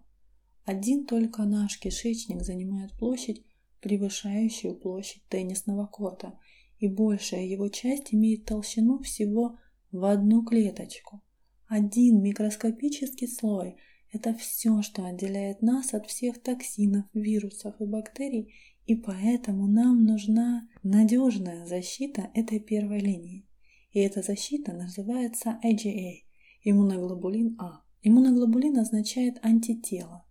Один 0.64 1.06
только 1.06 1.44
наш 1.44 1.78
кишечник 1.78 2.42
занимает 2.42 2.92
площадь, 2.92 3.44
превышающую 3.80 4.74
площадь 4.74 5.22
теннисного 5.28 5.86
корта, 5.86 6.38
и 6.78 6.88
большая 6.88 7.44
его 7.44 7.68
часть 7.68 8.14
имеет 8.14 8.46
толщину 8.46 8.98
всего 9.02 9.58
в 9.92 10.04
одну 10.04 10.42
клеточку. 10.42 11.22
Один 11.68 12.22
микроскопический 12.22 13.28
слой– 13.28 13.76
это 14.12 14.34
все, 14.34 14.80
что 14.80 15.04
отделяет 15.04 15.60
нас 15.60 15.92
от 15.92 16.06
всех 16.06 16.42
токсинов, 16.42 17.04
вирусов 17.12 17.74
и 17.80 17.84
бактерий, 17.84 18.54
и 18.86 18.94
поэтому 18.94 19.66
нам 19.66 20.04
нужна 20.04 20.68
надежная 20.82 21.66
защита 21.66 22.30
этой 22.34 22.58
первой 22.58 23.00
линии. 23.00 23.46
И 23.92 24.00
эта 24.00 24.22
защита 24.22 24.72
называется 24.72 25.58
IgA– 25.64 26.24
иммуноглобулин 26.64 27.56
А. 27.58 27.82
Иммуноглобулин 28.02 28.78
означает 28.78 29.38
антитело. 29.42 30.23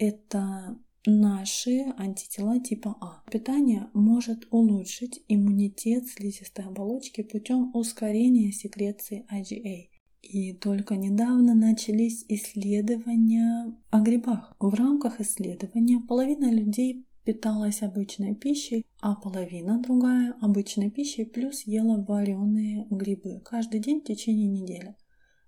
Это 0.00 0.78
наши 1.04 1.84
антитела 1.98 2.58
типа 2.58 2.96
А. 3.02 3.22
Питание 3.30 3.90
может 3.92 4.48
улучшить 4.50 5.22
иммунитет 5.28 6.06
слизистой 6.08 6.64
оболочки 6.64 7.22
путем 7.22 7.70
ускорения 7.74 8.50
секреции 8.50 9.26
IgA. 9.30 9.90
И 10.22 10.54
только 10.54 10.96
недавно 10.96 11.54
начались 11.54 12.24
исследования 12.28 13.76
о 13.90 14.00
грибах. 14.00 14.56
В 14.58 14.72
рамках 14.72 15.20
исследования 15.20 16.00
половина 16.00 16.50
людей 16.50 17.04
питалась 17.26 17.82
обычной 17.82 18.34
пищей, 18.34 18.86
а 19.02 19.16
половина 19.16 19.82
другая 19.82 20.34
обычной 20.40 20.90
пищей 20.90 21.26
плюс 21.26 21.66
ела 21.66 22.02
вареные 22.02 22.86
грибы 22.88 23.42
каждый 23.44 23.80
день 23.80 24.00
в 24.00 24.04
течение 24.04 24.48
недели. 24.48 24.96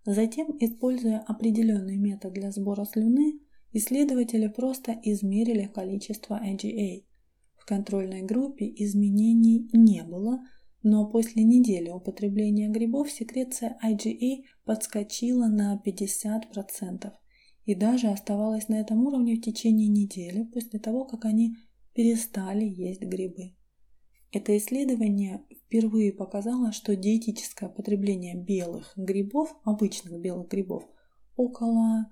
Затем, 0.04 0.48
используя 0.60 1.20
определенный 1.20 1.96
метод 1.96 2.34
для 2.34 2.50
сбора 2.50 2.84
слюны, 2.84 3.40
исследователи 3.72 4.48
просто 4.48 4.98
измерили 5.02 5.66
количество 5.66 6.40
IgA. 6.42 7.04
В 7.56 7.64
контрольной 7.64 8.22
группе 8.22 8.66
изменений 8.76 9.68
не 9.72 10.02
было, 10.02 10.40
но 10.82 11.06
после 11.08 11.44
недели 11.44 11.90
употребления 11.90 12.68
грибов 12.68 13.10
секреция 13.10 13.78
IgA 13.84 14.44
подскочила 14.64 15.46
на 15.46 15.80
50% 15.84 17.12
и 17.64 17.74
даже 17.74 18.08
оставалась 18.08 18.68
на 18.68 18.80
этом 18.80 19.06
уровне 19.06 19.36
в 19.36 19.40
течение 19.40 19.88
недели 19.88 20.42
после 20.42 20.80
того, 20.80 21.04
как 21.04 21.24
они 21.24 21.56
перестали 21.94 22.64
есть 22.64 23.02
грибы. 23.02 23.54
Это 24.32 24.56
исследование 24.56 25.44
впервые 25.66 26.12
показало, 26.12 26.72
что 26.72 26.96
диетическое 26.96 27.68
потребление 27.68 28.34
белых 28.34 28.92
грибов, 28.96 29.54
обычных 29.64 30.20
белых 30.20 30.48
грибов, 30.48 30.84
около 31.36 32.10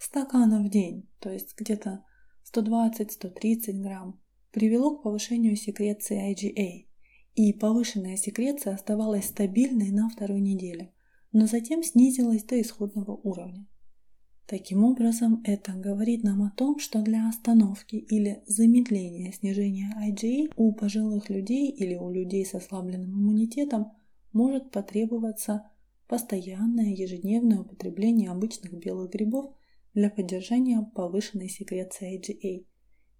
стакана 0.00 0.62
в 0.62 0.70
день, 0.70 1.08
то 1.18 1.30
есть 1.30 1.54
где-то 1.56 2.04
120-130 2.52 3.72
грамм, 3.80 4.18
привело 4.50 4.96
к 4.96 5.02
повышению 5.02 5.56
секреции 5.56 6.32
IgA. 6.32 6.86
И 7.34 7.52
повышенная 7.52 8.16
секреция 8.16 8.74
оставалась 8.74 9.26
стабильной 9.26 9.90
на 9.90 10.08
второй 10.08 10.40
неделе, 10.40 10.92
но 11.32 11.46
затем 11.46 11.82
снизилась 11.82 12.42
до 12.44 12.60
исходного 12.60 13.12
уровня. 13.12 13.66
Таким 14.46 14.82
образом, 14.84 15.42
это 15.44 15.72
говорит 15.74 16.24
нам 16.24 16.42
о 16.42 16.50
том, 16.50 16.80
что 16.80 17.02
для 17.02 17.28
остановки 17.28 17.94
или 17.94 18.42
замедления 18.46 19.30
снижения 19.30 19.94
IgA 20.08 20.52
у 20.56 20.72
пожилых 20.72 21.30
людей 21.30 21.70
или 21.70 21.94
у 21.94 22.10
людей 22.10 22.44
с 22.44 22.54
ослабленным 22.54 23.12
иммунитетом 23.12 23.92
может 24.32 24.72
потребоваться 24.72 25.70
постоянное 26.08 26.92
ежедневное 26.92 27.60
употребление 27.60 28.30
обычных 28.30 28.72
белых 28.72 29.12
грибов 29.12 29.54
для 29.94 30.10
поддержания 30.10 30.80
повышенной 30.94 31.48
секреции 31.48 32.18
IgA. 32.18 32.66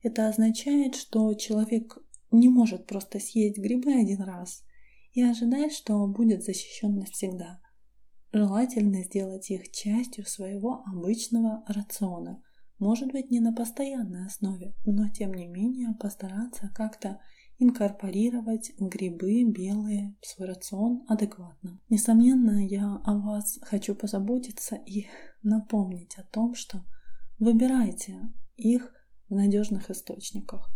Это 0.02 0.28
означает, 0.28 0.94
что 0.94 1.34
человек 1.34 1.98
не 2.30 2.48
может 2.48 2.86
просто 2.86 3.18
съесть 3.18 3.58
грибы 3.58 3.92
один 3.92 4.22
раз 4.22 4.64
и 5.12 5.22
ожидать, 5.22 5.72
что 5.72 6.06
будет 6.06 6.42
защищен 6.42 6.96
навсегда– 6.96 7.60
Желательно 8.32 9.02
сделать 9.02 9.50
их 9.50 9.72
частью 9.72 10.24
своего 10.24 10.84
обычного 10.86 11.64
рациона. 11.66 12.40
Может 12.78 13.10
быть, 13.10 13.30
не 13.30 13.40
на 13.40 13.52
постоянной 13.52 14.26
основе, 14.26 14.74
но 14.86 15.08
тем 15.08 15.34
не 15.34 15.48
менее 15.48 15.96
постараться 15.98 16.70
как-то 16.74 17.20
инкорпорировать 17.58 18.72
грибы 18.78 19.42
белые 19.44 20.16
в 20.22 20.26
свой 20.26 20.48
рацион 20.48 21.04
адекватно. 21.08 21.80
Несомненно, 21.88 22.64
я 22.64 23.00
о 23.04 23.18
вас 23.18 23.58
хочу 23.62 23.96
позаботиться 23.96 24.76
и 24.76 25.08
напомнить 25.42 26.16
о 26.18 26.24
том, 26.24 26.54
что 26.54 26.84
выбирайте 27.38 28.18
их 28.56 28.92
в 29.28 29.34
надежных 29.34 29.90
источниках, 29.90 30.70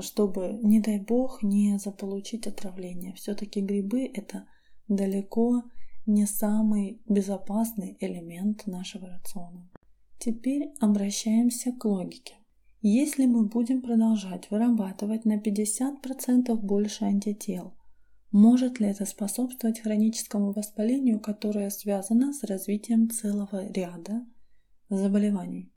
чтобы, 0.00 0.58
не 0.62 0.80
дай 0.80 0.98
бог, 0.98 1.42
не 1.42 1.78
заполучить 1.78 2.46
отравление. 2.46 3.14
Все-таки 3.14 3.60
грибы 3.60 4.06
это 4.06 4.46
далеко 4.88 5.62
не 6.06 6.26
самый 6.26 7.02
безопасный 7.08 7.96
элемент 8.00 8.66
нашего 8.66 9.08
рациона. 9.08 9.70
Теперь 10.18 10.72
обращаемся 10.80 11.72
к 11.72 11.84
логике. 11.84 12.34
Если 12.82 13.26
мы 13.26 13.46
будем 13.46 13.82
продолжать 13.82 14.50
вырабатывать 14.50 15.24
на 15.24 15.38
50% 15.38 16.54
больше 16.54 17.04
антител, 17.04 17.74
может 18.30 18.80
ли 18.80 18.86
это 18.86 19.06
способствовать 19.06 19.80
хроническому 19.80 20.52
воспалению, 20.52 21.20
которое 21.20 21.70
связано 21.70 22.32
с 22.32 22.44
развитием 22.44 23.10
целого 23.10 23.70
ряда 23.70 24.24
заболеваний? 24.88 25.72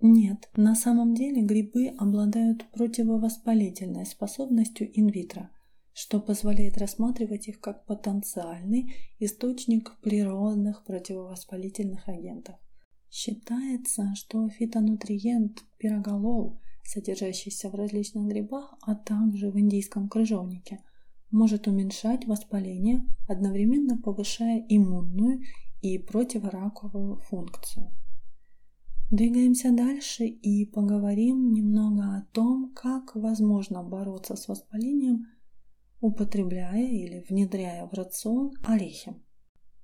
Нет, 0.00 0.50
на 0.56 0.74
самом 0.74 1.14
деле 1.14 1.42
грибы 1.42 1.88
обладают 1.98 2.70
противовоспалительной 2.72 4.06
способностью 4.06 4.90
инвитро– 4.98 5.50
что 5.94 6.20
позволяет 6.20 6.78
рассматривать 6.78 7.48
их 7.48 7.60
как 7.60 7.84
потенциальный 7.84 8.94
источник 9.18 9.98
природных 10.00 10.84
противовоспалительных 10.84 12.08
агентов. 12.08 12.56
Считается, 13.10 14.14
что 14.14 14.48
фитонутриент 14.48 15.62
пироголол, 15.78 16.60
содержащийся 16.82 17.68
в 17.68 17.74
различных 17.74 18.26
грибах, 18.26 18.74
а 18.82 18.94
также 18.94 19.50
в 19.50 19.58
индийском 19.58 20.08
крыжовнике, 20.08 20.82
может 21.32 21.66
уменьшать 21.66 22.26
воспаление, 22.26 23.02
одновременно 23.26 23.98
повышая 23.98 24.64
иммунную 24.68 25.40
и 25.80 25.98
противораковую 25.98 27.16
функцию. 27.16 27.90
Двигаемся 29.10 29.72
дальше 29.72 30.24
и 30.26 30.64
поговорим 30.64 31.52
немного 31.52 32.02
о 32.02 32.26
том, 32.32 32.72
как 32.74 33.16
возможно 33.16 33.82
бороться 33.82 34.36
с 34.36 34.46
воспалением– 34.46 35.26
употребляя 36.02 36.84
или 36.84 37.24
внедряя 37.28 37.86
в 37.86 37.94
рацион 37.94 38.52
орехи. 38.64 39.14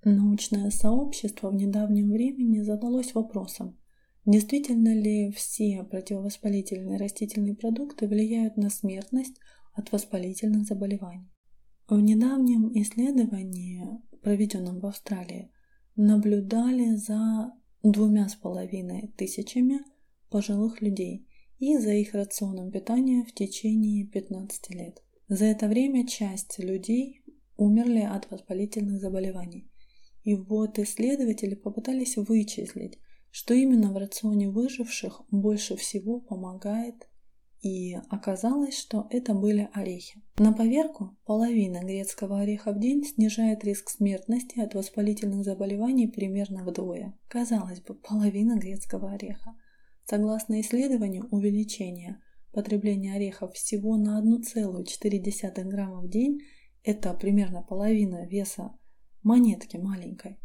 Научное 0.04 0.70
сообщество 0.70 1.48
в 1.48 1.54
недавнем 1.54 2.10
времени 2.10 2.60
задалось 2.60 3.14
вопросом, 3.14 3.78
действительно 4.26 4.94
ли 4.94 5.30
все 5.30 5.84
противовоспалительные 5.84 6.98
растительные 6.98 7.54
продукты 7.54 8.08
влияют 8.08 8.56
на 8.56 8.68
смертность 8.68 9.36
от 9.74 9.92
воспалительных 9.92 10.64
заболеваний. 10.64 11.30
В 11.88 11.98
недавнем 12.00 12.70
исследовании, 12.74 13.82
проведенном 14.20 14.78
в 14.78 14.84
Австралии, 14.84 15.50
наблюдали 15.96 16.96
за 16.96 17.50
двумя 17.82 18.28
с 18.28 18.34
половиной 18.34 19.14
тысячами 19.16 19.78
пожилых 20.28 20.82
людей 20.82 21.26
и 21.58 21.78
за 21.78 21.94
их 21.94 22.12
рационом 22.12 22.70
питания 22.70 23.24
в 23.24 23.32
течение 23.32 24.04
15 24.04 24.68
лет. 24.74 25.02
За 25.28 25.46
это 25.46 25.66
время 25.66 26.06
часть 26.06 26.58
людей 26.58 27.22
умерли 27.56 28.00
от 28.00 28.30
воспалительных 28.30 29.00
заболеваний. 29.00 29.70
И 30.24 30.34
вот 30.34 30.78
исследователи 30.78 31.54
попытались 31.54 32.18
вычислить, 32.18 32.98
что 33.30 33.54
именно 33.54 33.94
в 33.94 33.96
рационе 33.96 34.50
выживших 34.50 35.22
больше 35.30 35.74
всего 35.76 36.20
помогает, 36.20 37.07
и 37.60 37.96
оказалось, 38.08 38.78
что 38.78 39.06
это 39.10 39.34
были 39.34 39.68
орехи. 39.72 40.22
На 40.38 40.52
поверку 40.52 41.16
половина 41.24 41.80
грецкого 41.80 42.40
ореха 42.40 42.72
в 42.72 42.78
день 42.78 43.04
снижает 43.04 43.64
риск 43.64 43.90
смертности 43.90 44.60
от 44.60 44.74
воспалительных 44.74 45.44
заболеваний 45.44 46.06
примерно 46.06 46.64
вдвое. 46.64 47.18
Казалось 47.28 47.80
бы, 47.80 47.94
половина 47.94 48.58
грецкого 48.58 49.10
ореха. 49.12 49.54
Согласно 50.04 50.60
исследованию, 50.60 51.28
увеличение 51.30 52.20
потребление 52.52 53.14
орехов 53.14 53.54
всего 53.54 53.96
на 53.96 54.22
1,4 54.22 55.64
грамма 55.64 56.00
в 56.00 56.08
день, 56.08 56.40
это 56.82 57.12
примерно 57.12 57.62
половина 57.62 58.26
веса 58.26 58.72
монетки 59.22 59.76
маленькой, 59.76 60.38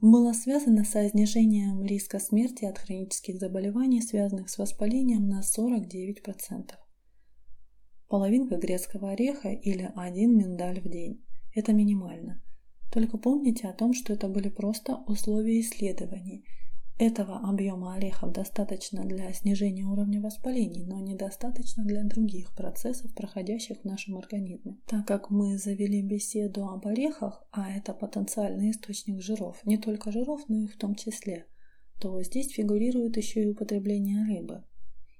было 0.00 0.32
связано 0.32 0.84
со 0.84 1.08
снижением 1.08 1.82
риска 1.82 2.18
смерти 2.18 2.64
от 2.64 2.78
хронических 2.78 3.38
заболеваний, 3.38 4.02
связанных 4.02 4.50
с 4.50 4.58
воспалением, 4.58 5.28
на 5.28 5.40
49%. 5.40 6.72
Половинка 8.08 8.56
грецкого 8.56 9.10
ореха 9.10 9.48
или 9.48 9.90
один 9.96 10.36
миндаль 10.36 10.80
в 10.80 10.88
день– 10.88 11.24
это 11.54 11.72
минимально. 11.72 12.42
Только 12.92 13.18
помните 13.18 13.66
о 13.68 13.72
том, 13.72 13.94
что 13.94 14.12
это 14.12 14.28
были 14.28 14.48
просто 14.48 15.02
условия 15.06 15.60
исследований. 15.60 16.44
Этого 16.98 17.40
объема 17.46 17.94
орехов 17.94 18.32
достаточно 18.32 19.04
для 19.04 19.30
снижения 19.34 19.84
уровня 19.84 20.22
воспалений, 20.22 20.82
но 20.86 20.98
недостаточно 20.98 21.84
для 21.84 22.02
других 22.04 22.54
процессов, 22.54 23.14
проходящих 23.14 23.82
в 23.82 23.84
нашем 23.84 24.16
организме. 24.16 24.78
Так 24.86 25.06
как 25.06 25.28
мы 25.30 25.58
завели 25.58 26.00
беседу 26.00 26.66
об 26.66 26.86
орехах, 26.86 27.44
а 27.50 27.70
это 27.70 27.92
потенциальный 27.92 28.70
источник 28.70 29.20
жиров, 29.20 29.60
не 29.66 29.76
только 29.76 30.10
жиров, 30.10 30.48
но 30.48 30.62
и 30.62 30.66
в 30.66 30.76
том 30.78 30.94
числе, 30.94 31.46
то 32.00 32.22
здесь 32.22 32.52
фигурирует 32.52 33.18
еще 33.18 33.42
и 33.42 33.50
употребление 33.50 34.24
рыбы. 34.24 34.64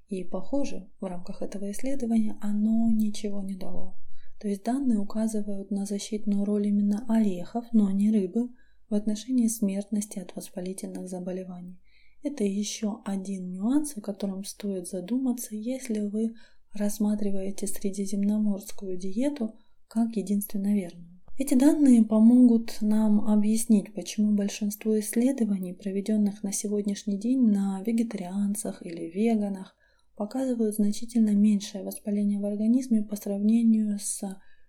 И, 0.08 0.24
похоже, 0.24 0.88
в 1.00 1.04
рамках 1.04 1.42
этого 1.42 1.70
исследования 1.72 2.38
оно 2.40 2.90
ничего 2.90 3.42
не 3.42 3.54
дало. 3.54 3.96
То 4.40 4.48
есть 4.48 4.64
данные 4.64 4.98
указывают 4.98 5.70
на 5.70 5.84
защитную 5.84 6.46
роль 6.46 6.68
именно 6.68 7.04
орехов, 7.06 7.66
но 7.72 7.90
не 7.90 8.10
рыбы– 8.10 8.48
в 8.88 8.94
отношении 8.94 9.49
смертности 9.49 10.18
от 10.18 10.35
воспалительных 10.37 11.09
заболеваний. 11.09 11.79
Это 12.22 12.44
еще 12.44 13.01
один 13.05 13.51
нюанс, 13.51 13.96
о 13.96 14.01
котором 14.01 14.44
стоит 14.44 14.88
задуматься, 14.88 15.55
если 15.55 16.01
вы 16.01 16.35
рассматриваете 16.72 17.66
средиземноморскую 17.66 18.96
диету 18.96 19.55
как 19.88 20.16
единственно 20.16 20.75
верную. 20.75 21.16
Эти 21.38 21.55
данные 21.55 22.03
помогут 22.03 22.79
нам 22.81 23.20
объяснить, 23.29 23.92
почему 23.92 24.33
большинство 24.33 24.99
исследований, 24.99 25.75
проведенных 25.75 26.42
на 26.42 26.51
сегодняшний 26.51 27.18
день 27.18 27.46
на 27.46 27.83
вегетарианцах 27.87 28.85
или 28.85 29.11
веганах, 29.11 29.77
показывают 30.16 30.77
значительно 30.77 31.35
меньшее 31.35 31.85
воспаление 31.85 32.40
в 32.40 32.46
организме 32.46 33.03
по 33.03 33.16
сравнению 33.16 33.99
с 33.99 34.22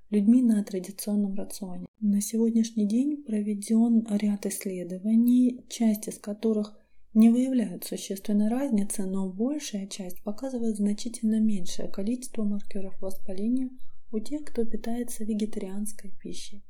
людьми 0.09 0.41
на 0.41 0.63
традиционном 0.63 1.35
рационе. 1.35 1.87
На 1.99 2.21
сегодняшний 2.21 2.87
день 2.87 3.23
проведен 3.23 4.05
ряд 4.09 4.45
исследований, 4.45 5.65
часть 5.69 6.07
из 6.07 6.19
которых 6.19 6.77
не 7.13 7.29
выявляют 7.29 7.83
существенной 7.83 8.47
разницы, 8.47 9.05
но 9.05 9.27
большая 9.29 9.87
часть 9.87 10.21
показывает 10.23 10.77
значительно 10.77 11.39
меньшее 11.39 11.89
количество 11.89 12.43
маркеров 12.43 13.01
воспаления 13.01 13.69
у 14.11 14.19
тех, 14.19 14.45
кто 14.45 14.63
питается 14.65 15.23
вегетарианской 15.23 16.11
пищей. 16.21 16.63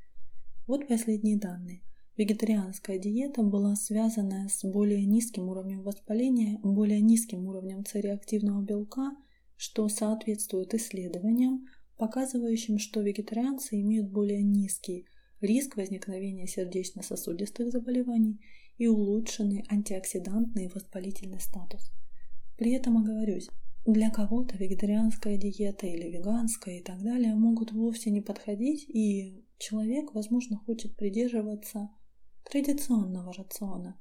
Вот 0.66 0.88
последние 0.88 1.38
данные. 1.38 1.82
Вегетарианская 2.18 2.98
диета 2.98 3.44
была 3.44 3.76
связана 3.76 4.50
с 4.50 4.68
более 4.68 5.06
низким 5.06 5.50
уровнем 5.50 5.84
воспаления, 5.84 6.60
более 6.64 7.00
низким 7.00 7.46
уровнем 7.46 7.86
цереактивного 7.86 8.64
белка, 8.64 9.16
что 9.56 9.88
соответствует 9.88 10.74
исследованиям, 10.74 11.68
показывающим, 11.98 12.80
что 12.80 13.02
вегетарианцы 13.02 13.80
имеют 13.82 14.10
более 14.10 14.44
низкий 14.44 15.06
риск 15.42 15.78
возникновения 15.78 16.48
сердечно-сосудистых 16.48 17.72
заболеваний 17.72 18.40
и 18.78 18.88
улучшенный 18.88 19.66
антиоксидантный 19.70 20.66
и 20.66 20.72
воспалительный 20.74 21.40
статус. 21.40 21.92
При 22.58 22.72
этом 22.72 22.98
оговорюсь, 22.98 23.50
для 23.86 24.10
кого-то 24.10 24.58
вегетарианская 24.58 25.38
диета 25.38 25.88
или 25.88 26.10
веганская 26.10 26.80
и 26.80 26.84
так 26.84 27.02
далее 27.02 27.36
могут 27.36 27.72
вовсе 27.72 28.10
не 28.10 28.22
подходить, 28.22 28.86
и 28.90 29.46
человек, 29.58 30.14
возможно, 30.14 30.58
хочет 30.58 30.96
придерживаться 30.96 31.90
традиционного 32.44 33.32
рациона. 33.34 34.00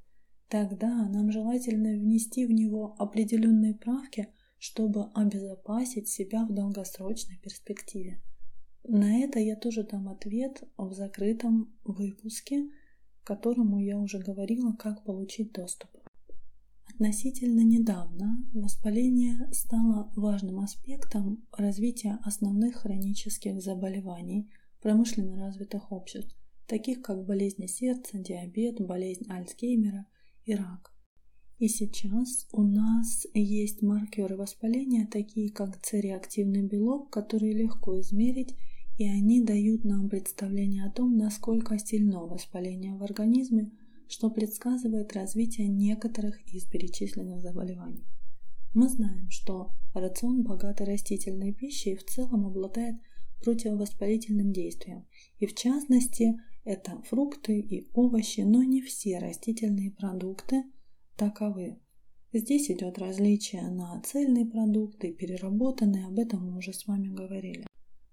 Тогда 0.48 1.08
нам 1.08 1.30
желательно 1.30 1.90
внести 1.98 2.46
в 2.46 2.52
него 2.52 2.94
определенные 2.98 3.74
правки, 3.74 4.28
чтобы 4.58 5.10
обезопасить 5.14 6.08
себя 6.08 6.44
в 6.44 6.54
долгосрочной 6.54 7.38
перспективе. 7.38 8.20
На 8.88 9.18
это 9.18 9.38
я 9.40 9.56
тоже 9.56 9.82
дам 9.82 10.08
ответ 10.08 10.62
в 10.76 10.92
закрытом 10.92 11.74
выпуске, 11.84 12.70
которому 13.24 13.80
я 13.80 13.98
уже 13.98 14.18
говорила, 14.18 14.72
как 14.72 15.04
получить 15.04 15.52
доступ. 15.52 15.90
Относительно 16.88 17.60
недавно 17.60 18.42
воспаление 18.54 19.52
стало 19.52 20.10
важным 20.14 20.60
аспектом 20.60 21.44
развития 21.52 22.18
основных 22.22 22.76
хронических 22.76 23.60
заболеваний 23.60 24.48
промышленно 24.80 25.36
развитых 25.36 25.90
обществ, 25.90 26.36
таких 26.66 27.02
как 27.02 27.24
болезни 27.24 27.66
сердца, 27.66 28.18
диабет, 28.18 28.80
болезнь 28.80 29.26
Альцгеймера 29.28 30.06
и 30.44 30.54
рак. 30.54 30.95
И 31.58 31.68
сейчас 31.68 32.46
у 32.52 32.62
нас 32.62 33.26
есть 33.32 33.80
маркеры 33.80 34.36
воспаления, 34.36 35.08
такие 35.10 35.50
как 35.50 35.80
цереактивный 35.80 36.62
белок, 36.62 37.08
который 37.08 37.52
легко 37.52 37.98
измерить, 38.00 38.54
и 38.98 39.08
они 39.08 39.42
дают 39.42 39.84
нам 39.84 40.10
представление 40.10 40.84
о 40.84 40.90
том, 40.90 41.16
насколько 41.16 41.78
сильно 41.78 42.20
воспаление 42.20 42.94
в 42.94 43.02
организме, 43.02 43.70
что 44.06 44.30
предсказывает 44.30 45.14
развитие 45.14 45.68
некоторых 45.68 46.38
из 46.52 46.64
перечисленных 46.66 47.40
заболеваний. 47.40 48.04
Мы 48.74 48.88
знаем, 48.90 49.30
что 49.30 49.70
рацион 49.94 50.42
богатой 50.42 50.86
растительной 50.86 51.54
пищей 51.54 51.96
в 51.96 52.04
целом 52.04 52.44
обладает 52.44 52.96
противовоспалительным 53.42 54.52
действием, 54.52 55.06
и 55.38 55.46
в 55.46 55.54
частности 55.54 56.38
это 56.64 57.00
фрукты 57.08 57.58
и 57.58 57.88
овощи, 57.94 58.40
но 58.40 58.62
не 58.62 58.82
все 58.82 59.18
растительные 59.18 59.90
продукты– 59.90 60.64
таковы. 61.16 61.78
Здесь 62.32 62.70
идет 62.70 62.98
различие 62.98 63.68
на 63.70 64.00
цельные 64.02 64.44
продукты, 64.46 65.12
переработанные, 65.12 66.06
об 66.06 66.18
этом 66.18 66.46
мы 66.46 66.58
уже 66.58 66.72
с 66.72 66.86
вами 66.86 67.08
говорили. 67.08 67.66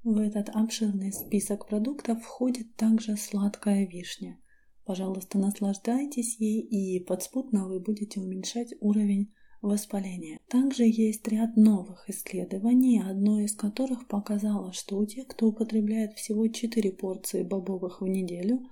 В 0.03 0.17
этот 0.17 0.49
обширный 0.49 1.11
список 1.11 1.67
продуктов 1.67 2.23
входит 2.23 2.75
также 2.75 3.17
сладкая 3.17 3.85
вишня. 3.85 4.39
Пожалуйста, 4.85 5.37
наслаждайтесь 5.37 6.37
ей 6.39 6.59
и 6.59 6.99
подспутно 7.03 7.67
вы 7.67 7.79
будете 7.79 8.19
уменьшать 8.19 8.73
уровень 8.81 9.33
воспаления. 9.61 10.39
Также 10.49 10.83
есть 10.83 11.25
ряд 11.29 11.55
новых 11.55 12.09
исследований, 12.09 13.01
одно 13.01 13.39
из 13.39 13.55
которых 13.55 14.07
показало, 14.07 14.73
что 14.73 14.97
у 14.97 15.05
тех, 15.05 15.27
кто 15.27 15.47
употребляет 15.47 16.13
всего 16.13 16.47
4 16.47 16.91
порции 16.91 17.43
бобовых 17.43 18.01
в 18.01 18.07
неделю, 18.07 18.69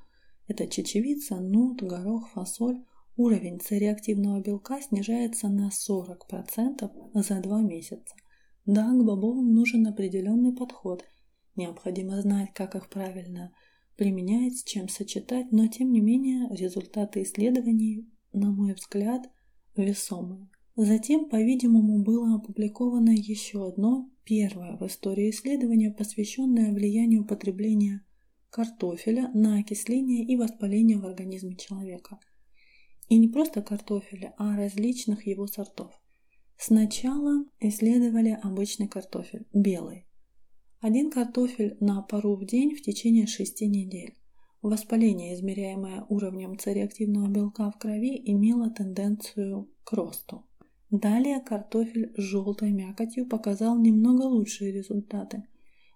это 0.47 0.67
чечевица, 0.67 1.37
нут, 1.39 1.81
горох, 1.81 2.29
фасоль, 2.31 2.83
Уровень 3.23 3.60
цереактивного 3.60 4.41
белка 4.41 4.81
снижается 4.81 5.47
на 5.47 5.69
40% 5.69 6.91
за 7.13 7.39
2 7.39 7.62
месяца. 7.62 8.15
Да, 8.65 8.91
к 8.91 9.05
бобовым 9.05 9.53
нужен 9.53 9.86
определенный 9.86 10.55
подход. 10.55 11.05
Необходимо 11.55 12.19
знать, 12.19 12.49
как 12.55 12.73
их 12.73 12.89
правильно 12.89 13.53
применять, 13.95 14.57
с 14.57 14.63
чем 14.63 14.89
сочетать, 14.89 15.51
но 15.51 15.67
тем 15.67 15.91
не 15.91 16.01
менее 16.01 16.47
результаты 16.49 17.21
исследований, 17.21 18.10
на 18.34 18.51
мой 18.51 18.73
взгляд, 18.73 19.29
весомые. 19.75 20.49
Затем, 20.75 21.29
по-видимому, 21.29 22.03
было 22.03 22.38
опубликовано 22.38 23.12
еще 23.12 23.67
одно, 23.67 24.10
первое 24.23 24.77
в 24.77 24.88
истории 24.88 25.29
исследование, 25.29 25.91
посвященное 25.91 26.73
влиянию 26.73 27.23
потребления 27.23 28.03
картофеля 28.49 29.29
на 29.36 29.60
окисление 29.60 30.25
и 30.25 30.36
воспаление 30.36 30.97
в 30.97 31.05
организме 31.05 31.55
человека– 31.55 32.19
и 33.12 33.17
не 33.17 33.28
просто 33.28 33.62
картофеля, 33.62 34.34
а 34.38 34.56
различных 34.56 35.28
его 35.28 35.45
сортов. 35.45 35.91
Сначала 36.56 37.43
исследовали 37.60 38.39
обычный 38.41 38.88
картофель, 38.88 39.45
белый. 39.52 40.08
Один 40.80 41.12
картофель 41.12 41.76
на 41.82 42.02
пару 42.04 42.38
в 42.38 42.45
день 42.45 42.74
в 42.74 42.82
течение 42.82 43.28
6 43.28 43.63
недель. 43.63 44.15
Воспаление, 44.62 45.36
измеряемое 45.36 46.06
уровнем 46.08 46.58
цереактивного 46.58 47.28
белка 47.28 47.69
в 47.69 47.78
крови, 47.78 48.21
имело 48.32 48.69
тенденцию 48.69 49.69
к 49.84 49.91
росту. 49.91 50.45
Далее 50.89 51.41
картофель 51.41 52.13
с 52.15 52.21
желтой 52.21 52.71
мякотью 52.71 53.28
показал 53.28 53.78
немного 53.78 54.21
лучшие 54.21 54.71
результаты, 54.71 55.43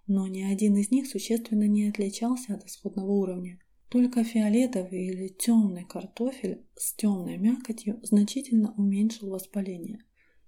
но 0.06 0.26
ни 0.26 0.42
один 0.42 0.76
из 0.76 0.90
них 0.90 1.06
существенно 1.06 1.66
не 1.66 1.88
отличался 1.88 2.56
от 2.56 2.66
исходного 2.66 3.10
уровня. 3.10 3.58
Только 3.88 4.24
фиолетовый 4.24 5.06
или 5.06 5.28
темный 5.28 5.84
картофель 5.84 6.64
с 6.74 6.94
темной 6.94 7.38
мякотью 7.38 8.00
значительно 8.02 8.74
уменьшил 8.76 9.30
воспаление. 9.30 10.00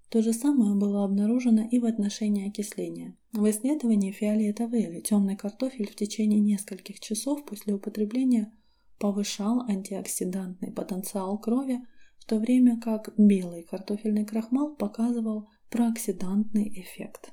То 0.09 0.22
же 0.22 0.33
самое 0.33 0.74
было 0.74 1.05
обнаружено 1.05 1.68
и 1.70 1.79
в 1.79 1.85
отношении 1.85 2.48
окисления. 2.48 3.16
В 3.33 3.48
исследовании 3.48 4.11
фиолетовый 4.11 4.83
или 4.83 5.01
темный 5.01 5.37
картофель 5.37 5.90
в 5.90 5.94
течение 5.94 6.40
нескольких 6.40 6.98
часов 6.98 7.44
после 7.44 7.74
употребления 7.74 8.53
повышал 8.98 9.61
антиоксидантный 9.61 10.72
потенциал 10.72 11.38
крови, 11.38 11.79
в 12.18 12.24
то 12.24 12.38
время 12.38 12.81
как 12.81 13.12
белый 13.16 13.62
картофельный 13.62 14.24
крахмал 14.24 14.74
показывал 14.74 15.48
прооксидантный 15.70 16.68
эффект. 16.81 17.33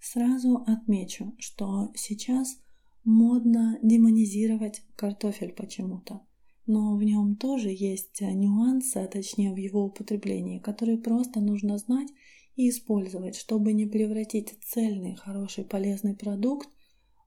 Сразу 0.00 0.64
отмечу, 0.66 1.34
что 1.38 1.90
сейчас 1.94 2.58
модно 3.04 3.78
демонизировать 3.82 4.82
картофель 4.96 5.52
почему-то. 5.52 6.20
Но 6.66 6.96
в 6.96 7.02
нем 7.02 7.36
тоже 7.36 7.70
есть 7.70 8.20
нюансы, 8.20 8.98
а 8.98 9.08
точнее 9.08 9.52
в 9.52 9.56
его 9.56 9.84
употреблении, 9.84 10.58
которые 10.58 10.98
просто 10.98 11.40
нужно 11.40 11.76
знать 11.78 12.08
и 12.54 12.68
использовать, 12.68 13.36
чтобы 13.36 13.72
не 13.72 13.86
превратить 13.86 14.54
цельный, 14.64 15.16
хороший, 15.16 15.64
полезный 15.64 16.14
продукт 16.14 16.68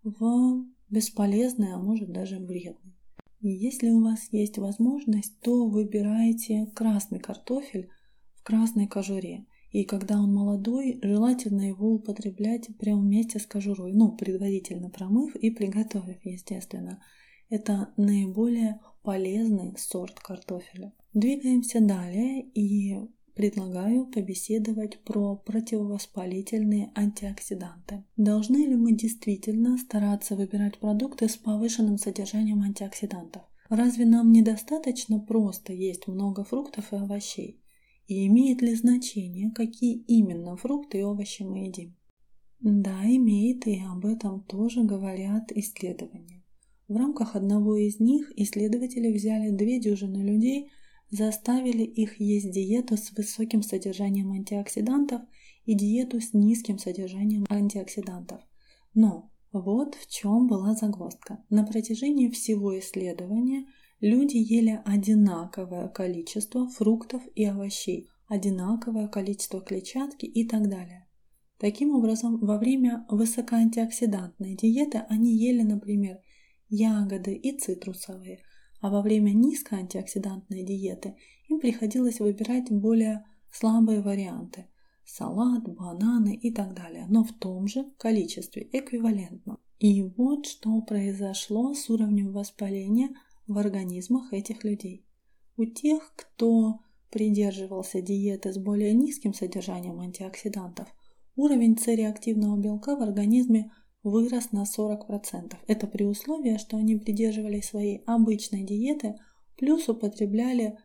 в 0.04 0.64
бесполезный, 0.90 1.74
а 1.74 1.80
может 1.80 2.12
даже 2.12 2.38
вредный. 2.38 2.96
И 3.42 3.50
если 3.50 3.90
у 3.90 4.04
вас 4.04 4.30
есть 4.32 4.58
возможность, 4.58 5.40
то 5.42 5.68
выбирайте 5.68 6.72
красный 6.74 7.20
картофель 7.20 7.90
в 8.36 8.44
красной 8.44 8.88
кожуре. 8.88 9.46
И 9.76 9.84
когда 9.84 10.22
он 10.22 10.34
молодой, 10.34 11.00
желательно 11.04 11.68
его 11.68 11.96
употреблять 11.96 12.70
прямо 12.78 13.02
вместе 13.02 13.40
с 13.40 13.46
кожурой, 13.46 13.92
ну, 13.92 14.16
предварительно 14.16 14.90
промыв 14.90 15.36
и 15.36 15.50
приготовив, 15.50 16.16
естественно. 16.24 17.04
Это 17.50 17.90
наиболее 17.98 18.80
полезный 19.04 19.74
сорт 19.78 20.18
картофеля. 20.22 20.94
Двигаемся 21.14 21.82
далее 21.82 22.42
и 22.54 22.96
предлагаю 23.34 24.06
побеседовать 24.06 25.04
про 25.04 25.36
противовоспалительные 25.36 26.94
антиоксиданты. 26.96 28.06
Должны 28.16 28.66
ли 28.68 28.78
мы 28.78 28.94
действительно 28.94 29.78
стараться 29.78 30.38
выбирать 30.38 30.78
продукты 30.80 31.28
с 31.28 31.36
повышенным 31.36 31.98
содержанием 31.98 32.62
антиоксидантов? 32.62 33.42
Разве 33.68 34.06
нам 34.06 34.32
недостаточно 34.32 35.20
просто 35.20 35.74
есть 35.74 36.08
много 36.08 36.46
фруктов 36.46 36.94
и 36.94 36.96
овощей? 36.96 37.65
И 38.08 38.28
имеет 38.28 38.62
ли 38.62 38.76
значение, 38.76 39.52
какие 39.52 39.96
именно 40.08 40.56
фрукты 40.58 41.00
и 41.00 41.04
овощи 41.04 41.44
мы 41.44 41.66
едим? 41.66 41.96
Да, 42.60 43.04
имеет, 43.06 43.68
и 43.68 43.82
об 43.82 44.06
этом 44.06 44.44
тоже 44.44 44.84
говорят 44.84 45.52
исследования. 45.52 46.44
В 46.88 46.96
рамках 46.96 47.36
одного 47.36 47.76
из 47.78 48.00
них 48.00 48.32
исследователи 48.36 49.12
взяли 49.12 49.50
две 49.50 49.80
дюжины 49.80 50.18
людей– 50.24 50.70
заставили 51.10 51.84
их 51.84 52.20
есть 52.20 52.52
диету 52.52 52.98
с 52.98 53.12
высоким 53.12 53.62
содержанием 53.62 54.32
антиоксидантов 54.32 55.22
и 55.66 55.76
диету 55.76 56.22
с 56.22 56.34
низким 56.34 56.78
содержанием 56.78 57.46
антиоксидантов. 57.50 58.42
Но 58.94 59.32
вот 59.52 59.96
в 59.96 60.08
чем 60.10 60.48
была 60.48 60.74
загвоздка. 60.74 61.44
На 61.50 61.66
протяжении 61.66 62.30
всего 62.30 62.78
исследования 62.80 63.66
люди 64.08 64.38
ели 64.38 64.82
одинаковое 64.86 65.88
количество 65.88 66.68
фруктов 66.70 67.22
и 67.36 67.46
овощей, 67.46 68.08
одинаковое 68.28 69.08
количество 69.08 69.62
клетчатки 69.62 70.26
и 70.26 70.48
так 70.48 70.70
далее. 70.70 71.08
Таким 71.58 71.96
образом, 71.96 72.38
во 72.40 72.58
время 72.58 73.06
высокоантиоксидантной 73.10 74.56
диеты 74.56 75.04
они 75.10 75.36
ели, 75.36 75.64
например, 75.64 76.20
ягоды 76.70 77.34
и 77.34 77.58
цитрусовые– 77.58 78.40
а 78.86 78.90
во 78.92 79.02
время 79.02 79.32
низкой 79.32 79.80
антиоксидантной 79.80 80.64
диеты 80.64 81.16
им 81.50 81.60
приходилось 81.60 82.20
выбирать 82.20 82.72
более 82.72 83.26
слабые 83.50 84.02
варианты– 84.02 84.68
салат, 85.06 85.64
бананы 85.64 86.36
и 86.36 86.52
так 86.52 86.76
далее, 86.76 87.08
но 87.10 87.24
в 87.24 87.32
том 87.34 87.68
же 87.68 87.86
количестве, 87.98 88.70
эквивалентно. 88.72 89.58
И 89.80 90.04
вот 90.04 90.46
что 90.46 90.82
произошло 90.82 91.74
с 91.74 91.90
уровнем 91.90 92.32
воспаления 92.32 93.10
в 93.48 93.58
организмах 93.58 94.34
этих 94.34 94.64
людей. 94.64 95.06
У 95.58 95.66
тех, 95.66 96.14
кто 96.16 96.80
придерживался 97.12 98.02
диеты 98.02 98.52
с 98.52 98.58
более 98.58 98.94
низким 98.94 99.34
содержанием 99.34 100.00
антиоксидантов, 100.00 100.88
уровень 101.36 101.78
С-реактивного 101.78 102.58
белка 102.58 102.96
в 102.96 103.02
организме– 103.02 103.72
вырос 104.06 104.52
на 104.52 104.64
40%. 104.64 105.56
Это 105.68 105.88
при 105.88 106.04
условии, 106.06 106.58
что 106.58 106.78
они 106.78 106.96
придерживались 106.96 107.66
своей 107.66 108.04
обычной 108.06 108.64
диеты, 108.64 109.16
плюс 109.58 109.90
употребляли 109.90 110.78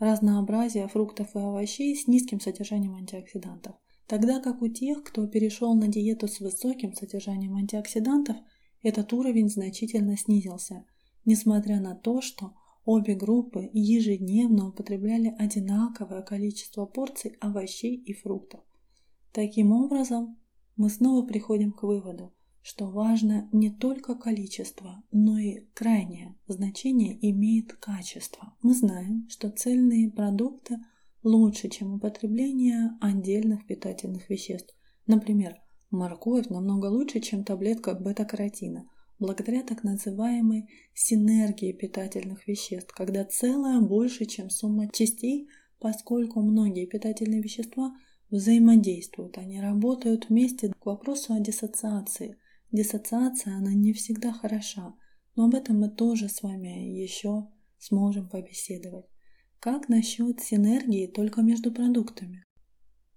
разнообразие 0.00 0.88
фруктов 0.88 1.34
и 1.34 1.38
овощей 1.38 1.96
с 1.96 2.08
низким 2.08 2.40
содержанием 2.40 2.96
антиоксидантов. 2.96 3.76
Тогда 4.06 4.40
как 4.40 4.60
у 4.60 4.68
тех, 4.68 5.04
кто 5.04 5.26
перешел 5.26 5.74
на 5.74 5.88
диету 5.88 6.26
с 6.26 6.40
высоким 6.40 6.92
содержанием 6.94 7.54
антиоксидантов, 7.54 8.36
этот 8.82 9.12
уровень 9.12 9.48
значительно 9.48 10.16
снизился, 10.16 10.84
несмотря 11.24 11.80
на 11.80 11.94
то, 11.94 12.20
что 12.20 12.54
обе 12.84 13.14
группы 13.14 13.70
ежедневно 13.72 14.68
употребляли 14.68 15.34
одинаковое 15.38 16.22
количество 16.22 16.86
порций 16.86 17.36
овощей 17.40 17.96
и 17.96 18.12
фруктов. 18.12 18.60
Таким 19.32 19.72
образом, 19.72 20.38
мы 20.76 20.90
снова 20.90 21.26
приходим 21.26 21.72
к 21.72 21.82
выводу, 21.82 22.32
что 22.62 22.88
важно 22.90 23.48
не 23.52 23.70
только 23.70 24.14
количество, 24.14 25.02
но 25.12 25.38
и 25.38 25.66
крайнее 25.74 26.36
значение 26.46 27.18
имеет 27.30 27.74
качество. 27.74 28.54
Мы 28.62 28.74
знаем, 28.74 29.28
что 29.28 29.50
цельные 29.50 30.10
продукты 30.10 30.78
лучше, 31.22 31.68
чем 31.68 31.94
употребление 31.94 32.96
отдельных 33.00 33.66
питательных 33.66 34.30
веществ. 34.30 34.74
Например, 35.06 35.56
морковь 35.90 36.48
намного 36.48 36.86
лучше, 36.86 37.20
чем 37.20 37.44
таблетка 37.44 37.94
бета-каротина, 37.94 38.88
благодаря 39.18 39.62
так 39.62 39.84
называемой 39.84 40.68
синергии 40.94 41.72
питательных 41.72 42.46
веществ, 42.46 42.92
когда 42.92 43.24
целое 43.24 43.80
больше, 43.80 44.24
чем 44.26 44.50
сумма 44.50 44.88
частей, 44.90 45.48
поскольку 45.78 46.40
многие 46.40 46.86
питательные 46.86 47.42
вещества 47.42 47.94
взаимодействуют, 48.30 49.38
они 49.38 49.60
работают 49.60 50.28
вместе 50.28 50.72
к 50.72 50.86
вопросу 50.86 51.34
о 51.34 51.40
диссоциации– 51.40 52.36
Диссоциация, 52.74 53.54
она 53.54 53.72
не 53.72 53.92
всегда 53.92 54.32
хороша, 54.32 54.94
но 55.36 55.44
об 55.44 55.54
этом 55.54 55.78
мы 55.78 55.88
тоже 55.88 56.28
с 56.28 56.42
вами 56.42 57.00
еще 57.00 57.46
сможем 57.78 58.28
побеседовать. 58.28 59.06
Как 59.60 59.88
насчет 59.88 60.40
синергии 60.40 61.06
только 61.06 61.42
между 61.42 61.70
продуктами? 61.70 62.43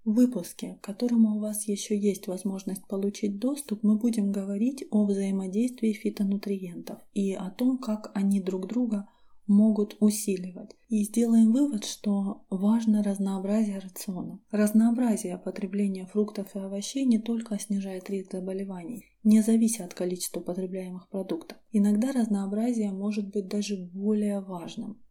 В 0.08 0.14
выпуске, 0.14 0.78
к 0.80 0.86
которому 0.86 1.36
у 1.36 1.40
вас 1.40 1.68
еще 1.68 2.00
есть 2.00 2.28
возможность 2.28 2.88
получить 2.88 3.40
доступ, 3.40 3.84
мы 3.84 3.98
будем 3.98 4.32
говорить 4.32 4.86
о 4.90 5.04
взаимодействии 5.04 5.92
фитонутриентов 5.92 7.00
и 7.14 7.34
о 7.34 7.50
том, 7.50 7.78
как 7.78 8.12
они 8.14 8.40
друг 8.40 8.68
друга 8.68 9.10
могут 9.48 9.98
усиливать. 10.00 10.78
И 10.88 11.04
сделаем 11.04 11.52
вывод, 11.52 11.84
что 11.84 12.46
важно 12.50 13.04
разнообразие 13.04 13.80
рациона. 13.80 14.40
Разнообразие 14.50 15.38
потребления 15.38 16.06
фруктов 16.06 16.56
и 16.56 16.60
овощей 16.60 17.04
не 17.04 17.20
только 17.20 17.60
снижает 17.60 18.10
риск 18.10 18.32
заболеваний, 18.32 19.04
не 19.26 19.42
зависит 19.42 19.82
от 19.82 19.94
количества 19.94 20.40
потребляемых 20.40 21.10
продуктов. 21.10 21.58
Иногда 21.74 22.14
разнообразие 22.14 22.94
может 22.94 23.28
быть 23.34 23.50
даже 23.50 23.76
более 23.76 24.40
важным. 24.40 25.02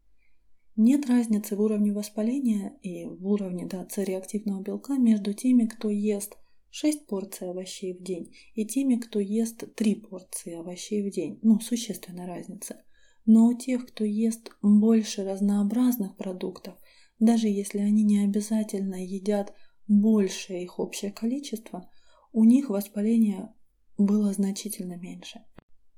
Нет 0.77 1.07
разницы 1.07 1.57
в 1.57 1.63
уровне 1.63 1.91
воспаления 1.91 2.79
и 2.83 3.07
в 3.07 3.27
уровне 3.27 3.67
да, 3.67 3.87
С-реактивного 3.89 4.63
белка 4.63 4.99
между 4.99 5.33
теми, 5.33 5.65
кто 5.65 5.89
ест 5.89 6.37
6 6.71 7.07
порций 7.07 7.51
овощей 7.51 7.95
в 7.95 8.03
день 8.03 8.35
и 8.55 8.67
теми, 8.67 8.97
кто 8.97 9.19
ест 9.19 9.75
3 9.75 9.95
порции 9.95 10.53
овощей 10.55 11.09
в 11.09 11.11
день. 11.11 11.39
Ну, 11.41 11.61
существенная 11.61 12.27
разница. 12.27 12.85
Но 13.25 13.47
у 13.47 13.55
тех, 13.55 13.87
кто 13.87 14.05
ест 14.05 14.51
больше 14.61 15.25
разнообразных 15.25 16.15
продуктов, 16.17 16.75
даже 17.19 17.49
если 17.49 17.79
они 17.79 18.05
не 18.05 18.23
обязательно 18.23 19.03
едят 19.03 19.55
большее 19.89 20.63
их 20.63 20.79
общее 20.79 21.11
количество, 21.11 21.91
у 22.35 22.45
них 22.45 22.69
воспаление 22.69 23.55
было 23.97 24.31
значительно 24.35 24.99
меньше. 24.99 25.43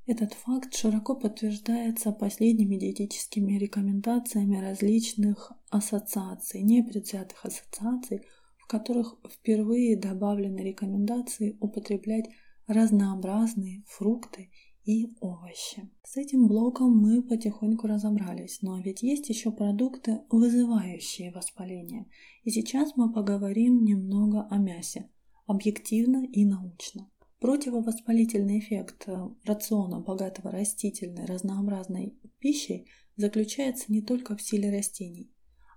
Этот 0.09 0.33
факт 0.33 0.75
широко 0.75 1.15
подтверждается 1.15 2.13
последними 2.13 2.77
диетическими 2.77 3.59
рекомендациями 3.59 4.57
различных 4.57 5.53
ассоциаций, 5.69 6.63
непредвзятых 6.63 7.45
ассоциаций, 7.45 8.23
в 8.57 8.67
которых 8.67 9.17
впервые 9.31 9.99
добавлены 9.99 10.61
рекомендации 10.61 11.59
употреблять 11.61 12.25
разнообразные 12.67 13.85
фрукты 13.87 14.51
и 14.87 15.15
овощи. 15.21 15.91
С 16.03 16.17
этим 16.17 16.49
блоком 16.49 16.97
мы 16.97 17.23
потихоньку 17.23 17.87
разобрались, 17.87 18.63
но 18.63 18.81
ведь 18.81 19.03
есть 19.03 19.29
еще 19.29 19.53
продукты, 19.53 20.23
вызывающие 20.31 21.31
воспаление. 21.33 22.07
И 22.45 22.51
сейчас 22.51 22.97
мы 22.97 23.13
поговорим 23.13 23.85
немного 23.85 24.47
о 24.49 24.57
мясе, 24.57 25.11
объективно 25.47 26.25
и 26.25 26.47
научно. 26.47 27.11
Противовоспалительный 27.41 28.59
эффект 28.59 29.05
э, 29.07 29.29
рациона, 29.45 30.01
богатого 30.01 30.51
растительной 30.51 31.25
разнообразной 31.25 32.19
пищей, 32.41 32.89
заключается 33.17 33.93
не 33.93 34.03
только 34.03 34.37
в 34.37 34.43
силе 34.43 34.71
растений, 34.71 35.31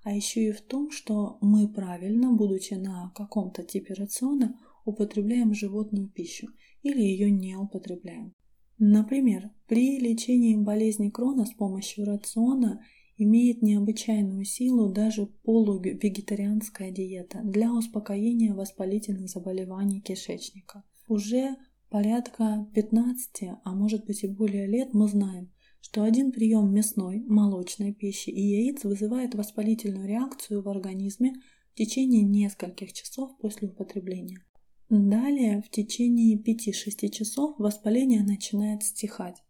а 0.03 0.11
еще 0.11 0.47
и 0.47 0.51
в 0.51 0.61
том, 0.61 0.89
что 0.89 1.37
мы 1.41 1.67
правильно, 1.67 2.33
будучи 2.33 2.73
на 2.73 3.11
каком-то 3.15 3.63
типе 3.63 3.93
рациона, 3.93 4.59
употребляем 4.85 5.53
животную 5.53 6.09
пищу 6.09 6.47
или 6.81 6.99
ее 7.01 7.29
не 7.29 7.55
употребляем. 7.55 8.33
Например, 8.79 9.51
при 9.67 9.99
лечении 9.99 10.55
болезни 10.55 11.09
Крона 11.09 11.45
с 11.45 11.51
помощью 11.51 12.05
рациона 12.05 12.83
имеет 13.17 13.61
необычайную 13.61 14.45
силу 14.45 14.91
даже 14.91 15.27
полувегетарианская 15.27 16.89
диета 16.89 17.41
для 17.43 17.71
успокоения 17.71 18.55
воспалительных 18.55 19.29
заболеваний 19.29 20.01
кишечника. 20.01 20.83
Уже 21.11 21.57
порядка 21.89 22.65
15, 22.73 23.59
а 23.65 23.75
может 23.75 24.05
быть 24.05 24.23
и 24.23 24.27
более 24.27 24.65
лет 24.65 24.93
мы 24.93 25.09
знаем, 25.09 25.51
что 25.81 26.03
один 26.03 26.31
прием 26.31 26.73
мясной, 26.73 27.19
молочной 27.27 27.91
пищи 27.91 28.29
и 28.29 28.41
яиц 28.41 28.85
вызывает 28.85 29.35
воспалительную 29.35 30.07
реакцию 30.07 30.61
в 30.61 30.69
организме 30.69 31.33
в 31.73 31.75
течение 31.75 32.23
нескольких 32.23 32.93
часов 32.93 33.37
после 33.39 33.67
употребления. 33.67 34.39
Далее, 34.87 35.61
в 35.61 35.69
течение 35.69 36.37
5-6 36.37 37.09
часов 37.09 37.55
воспаление 37.59 38.23
начинает 38.23 38.81
стихать. 38.83 39.43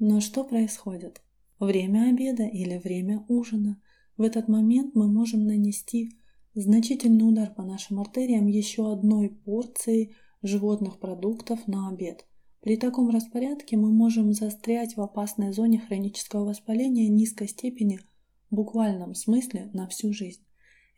Но 0.00 0.18
что 0.18 0.42
происходит? 0.42 1.22
время 1.60 2.10
обеда 2.10 2.42
или 2.42 2.76
время 2.76 3.24
ужина. 3.28 3.80
В 4.16 4.22
этот 4.22 4.48
момент 4.48 4.96
мы 4.96 5.06
можем 5.06 5.46
нанести 5.46 6.18
значительный 6.54 7.28
удар 7.28 7.54
по 7.54 7.62
нашим 7.62 8.00
артериям 8.00 8.48
еще 8.48 8.92
одной 8.92 9.28
порцией 9.28 10.16
животных 10.42 10.98
продуктов 10.98 11.66
на 11.66 11.88
обед. 11.88 12.26
При 12.60 12.76
таком 12.76 13.10
распорядке 13.10 13.76
мы 13.76 13.92
можем 13.92 14.32
застрять 14.32 14.96
в 14.96 15.00
опасной 15.00 15.52
зоне 15.52 15.78
хронического 15.78 16.44
воспаления 16.44 17.08
низкой 17.08 17.48
степени 17.48 18.00
в 18.50 18.56
буквальном 18.56 19.14
смысле 19.14 19.70
на 19.72 19.88
всю 19.88 20.12
жизнь. 20.12 20.42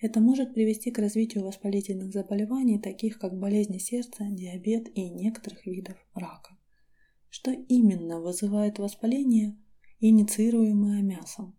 Это 0.00 0.20
может 0.20 0.54
привести 0.54 0.90
к 0.90 0.98
развитию 0.98 1.44
воспалительных 1.44 2.12
заболеваний, 2.12 2.78
таких 2.78 3.18
как 3.18 3.38
болезни 3.38 3.78
сердца, 3.78 4.26
диабет 4.30 4.88
и 4.96 5.10
некоторых 5.10 5.66
видов 5.66 5.96
рака. 6.14 6.56
Что 7.28 7.50
именно 7.50 8.20
вызывает 8.20 8.78
воспаление, 8.78 9.58
инициируемое 10.00 11.02
мясом? 11.02 11.56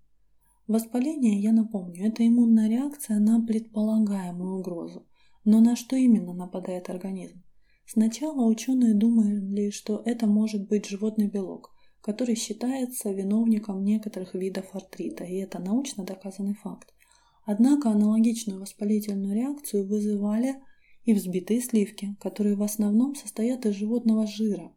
Воспаление, 0.67 1.39
я 1.39 1.51
напомню, 1.51 2.07
это 2.07 2.27
иммунная 2.27 2.67
реакция 2.69 3.19
на 3.19 3.45
предполагаемую 3.45 4.59
угрозу. 4.59 5.07
Но 5.43 5.59
на 5.59 5.75
что 5.75 5.95
именно 5.95 6.33
нападает 6.33 6.89
организм? 6.89 7.43
Сначала 7.93 8.45
ученые 8.45 8.93
думали, 8.93 9.69
что 9.69 10.01
это 10.05 10.25
может 10.25 10.65
быть 10.65 10.85
животный 10.85 11.27
белок, 11.27 11.71
который 11.99 12.35
считается 12.35 13.11
виновником 13.11 13.83
некоторых 13.83 14.33
видов 14.33 14.73
артрита, 14.73 15.25
и 15.25 15.35
это 15.35 15.59
научно 15.59 16.05
доказанный 16.05 16.53
факт. 16.53 16.93
Однако 17.43 17.89
аналогичную 17.89 18.61
воспалительную 18.61 19.35
реакцию 19.35 19.85
вызывали 19.85 20.55
и 21.03 21.13
взбитые 21.13 21.59
сливки, 21.59 22.15
которые 22.21 22.55
в 22.55 22.63
основном 22.63 23.13
состоят 23.13 23.65
из 23.65 23.73
животного 23.73 24.25
жира. 24.25 24.71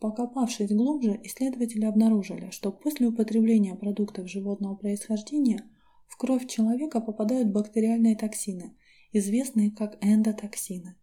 Покопавшись 0.00 0.72
глубже, 0.72 1.20
исследователи 1.22 1.84
обнаружили, 1.84 2.50
что 2.50 2.72
после 2.72 3.06
употребления 3.06 3.76
продуктов 3.76 4.28
животного 4.28 4.74
происхождения 4.74 5.70
в 6.08 6.16
кровь 6.16 6.48
человека 6.48 7.00
попадают 7.00 7.52
бактериальные 7.52 8.16
токсины, 8.16 8.76
известные 9.12 9.70
как 9.70 10.04
эндотоксины. 10.04 10.96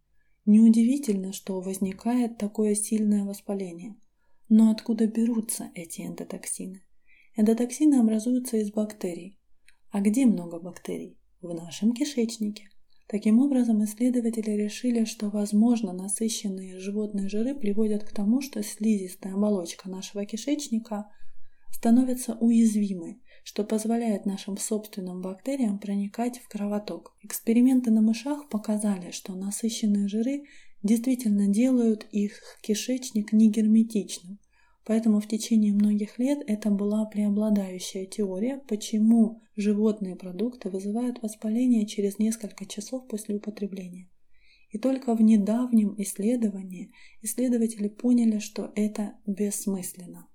Неудивительно, 0.50 1.34
что 1.34 1.60
возникает 1.60 2.38
такое 2.38 2.74
сильное 2.74 3.22
воспаление. 3.22 3.96
Но 4.48 4.70
откуда 4.70 5.06
берутся 5.06 5.70
эти 5.74 6.00
эндотоксины? 6.00 6.86
Эндотоксины 7.36 7.96
образуются 7.96 8.56
из 8.56 8.72
бактерий, 8.72 9.38
а 9.90 10.00
где 10.00 10.24
много 10.24 10.58
бактерий? 10.58 11.18
В 11.42 11.52
нашем 11.52 11.92
кишечнике. 11.92 12.70
Таким 13.08 13.40
образом, 13.40 13.84
исследователи 13.84 14.52
решили, 14.52 15.04
что, 15.04 15.28
возможно, 15.28 15.92
насыщенные 15.92 16.78
животные 16.78 17.28
жиры 17.28 17.54
приводят 17.54 18.04
к 18.04 18.14
тому, 18.14 18.40
что 18.40 18.62
слизистая 18.62 19.34
оболочка 19.34 19.90
нашего 19.90 20.24
кишечника 20.24 21.10
становится 21.70 22.38
уязвимой, 22.40 23.20
что 23.48 23.64
позволяет 23.64 24.26
нашим 24.26 24.58
собственным 24.58 25.22
бактериям 25.22 25.78
проникать 25.78 26.38
в 26.38 26.48
кровоток. 26.48 27.16
Эксперименты 27.22 27.90
на 27.90 28.02
мышах 28.02 28.50
показали, 28.50 29.10
что 29.10 29.34
насыщенные 29.34 30.06
жиры 30.06 30.44
действительно 30.82 31.48
делают 31.48 32.06
их 32.12 32.42
кишечник 32.60 33.32
негерметичным, 33.32 34.38
Поэтому 34.84 35.20
в 35.20 35.26
течение 35.26 35.72
многих 35.72 36.18
лет 36.18 36.42
это 36.46 36.70
была 36.70 37.06
преобладающая 37.06 38.04
теория, 38.04 38.60
почему 38.68 39.40
животные 39.56 40.14
продукты 40.14 40.68
вызывают 40.68 41.22
воспаление 41.22 41.86
через 41.86 42.18
несколько 42.18 42.66
часов 42.66 43.08
после 43.08 43.36
употребления. 43.36 44.10
И 44.72 44.78
только 44.78 45.14
в 45.14 45.22
недавнем 45.22 45.94
исследовании 45.96 46.92
исследователи 47.22 47.88
поняли, 47.88 48.40
что 48.40 48.72
это 48.76 49.14
бессмысленно. 49.26 50.28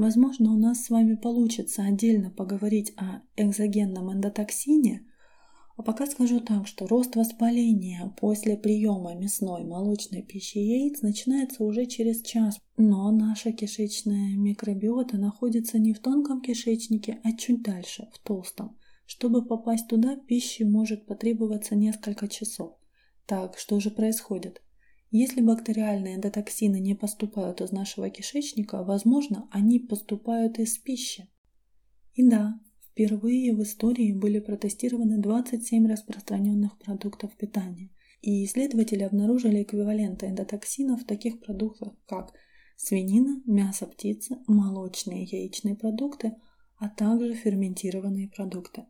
Возможно, 0.00 0.54
у 0.54 0.56
нас 0.56 0.86
с 0.86 0.88
вами 0.88 1.14
получится 1.14 1.82
отдельно 1.82 2.30
поговорить 2.30 2.94
о 2.96 3.20
экзогенном 3.36 4.10
эндотоксине, 4.10 5.06
а 5.76 5.82
пока 5.82 6.06
скажу 6.06 6.40
так, 6.40 6.66
что 6.66 6.86
рост 6.86 7.16
воспаления 7.16 8.10
после 8.18 8.56
приема 8.56 9.14
мясной 9.14 9.62
молочной 9.64 10.22
пищи 10.22 10.56
яиц 10.56 11.02
начинается 11.02 11.64
уже 11.64 11.84
через 11.84 12.22
час. 12.22 12.58
Но 12.78 13.10
наша 13.10 13.52
кишечная 13.52 14.36
микробиота 14.38 15.18
находится 15.18 15.78
не 15.78 15.92
в 15.92 15.98
тонком 15.98 16.40
кишечнике, 16.40 17.20
а 17.22 17.32
чуть 17.36 17.60
дальше, 17.60 18.08
в 18.14 18.20
толстом. 18.20 18.78
Чтобы 19.04 19.44
попасть 19.44 19.88
туда, 19.88 20.16
пищи 20.16 20.62
может 20.62 21.04
потребоваться 21.04 21.74
несколько 21.74 22.26
часов. 22.26 22.72
Так, 23.26 23.58
что 23.58 23.80
же 23.80 23.90
происходит? 23.90 24.62
Если 25.10 25.40
бактериальные 25.40 26.16
эндотоксины 26.16 26.78
не 26.78 26.94
поступают 26.94 27.60
из 27.60 27.72
нашего 27.72 28.10
кишечника, 28.10 28.84
возможно, 28.84 29.48
они 29.50 29.80
поступают 29.80 30.58
из 30.58 30.78
пищи. 30.78 31.28
И 32.14 32.28
да, 32.28 32.60
Впервые 33.00 33.54
в 33.54 33.62
истории 33.62 34.12
были 34.12 34.40
протестированы 34.40 35.18
27 35.18 35.86
распространенных 35.86 36.76
продуктов 36.78 37.34
питания, 37.34 37.88
и 38.20 38.44
исследователи 38.44 39.04
обнаружили 39.04 39.62
эквиваленты 39.62 40.26
эндотоксинов 40.26 41.02
в 41.02 41.06
таких 41.06 41.40
продуктах, 41.40 41.94
как 42.06 42.34
свинина, 42.76 43.40
мясо 43.46 43.86
птицы, 43.86 44.38
молочные 44.46 45.24
и 45.24 45.36
яичные 45.36 45.76
продукты, 45.76 46.34
а 46.78 46.90
также 46.90 47.32
ферментированные 47.32 48.28
продукты. 48.28 48.84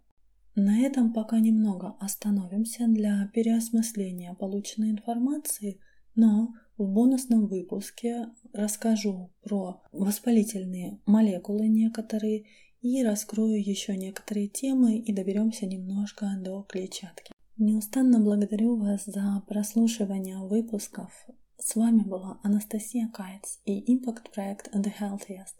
На 0.57 0.81
этом 0.81 1.13
пока 1.13 1.39
немного 1.39 1.95
остановимся 2.01 2.89
для 2.89 3.31
переосмысления 3.33 4.35
полученной 4.35 4.91
информации, 4.91 5.79
но 6.21 6.55
в 6.77 6.87
бонусном 6.87 7.47
выпуске 7.47 8.29
расскажу 8.53 9.31
про 9.43 9.83
воспалительные 9.91 11.01
молекулы 11.07 11.67
некоторые 11.67 12.45
и 12.83 13.03
раскрою 13.03 13.59
еще 13.59 13.97
некоторые 13.97 14.49
темы 14.49 14.99
и 14.99 15.15
доберемся 15.15 15.65
немножко 15.65 16.27
до 16.39 16.63
клетчатки. 16.69 17.33
Неустанно 17.57 18.21
благодарю 18.21 18.77
вас 18.77 19.05
за 19.07 19.43
прослушивание 19.49 20.39
выпусков. 20.39 21.11
С 21.59 21.75
вами 21.75 22.03
была 22.03 22.39
Анастасия 22.43 23.09
Кайц 23.09 23.61
и 23.65 23.95
импакт-проект 23.95 24.75
The 24.75 24.93
Healthiest 25.01 25.57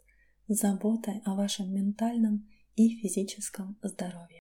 с 0.49 0.61
заботой 0.61 1.23
о 1.25 1.37
вашем 1.37 1.73
ментальном 1.73 2.47
и 2.77 2.97
физическом 3.01 3.79
здоровье. 3.83 4.40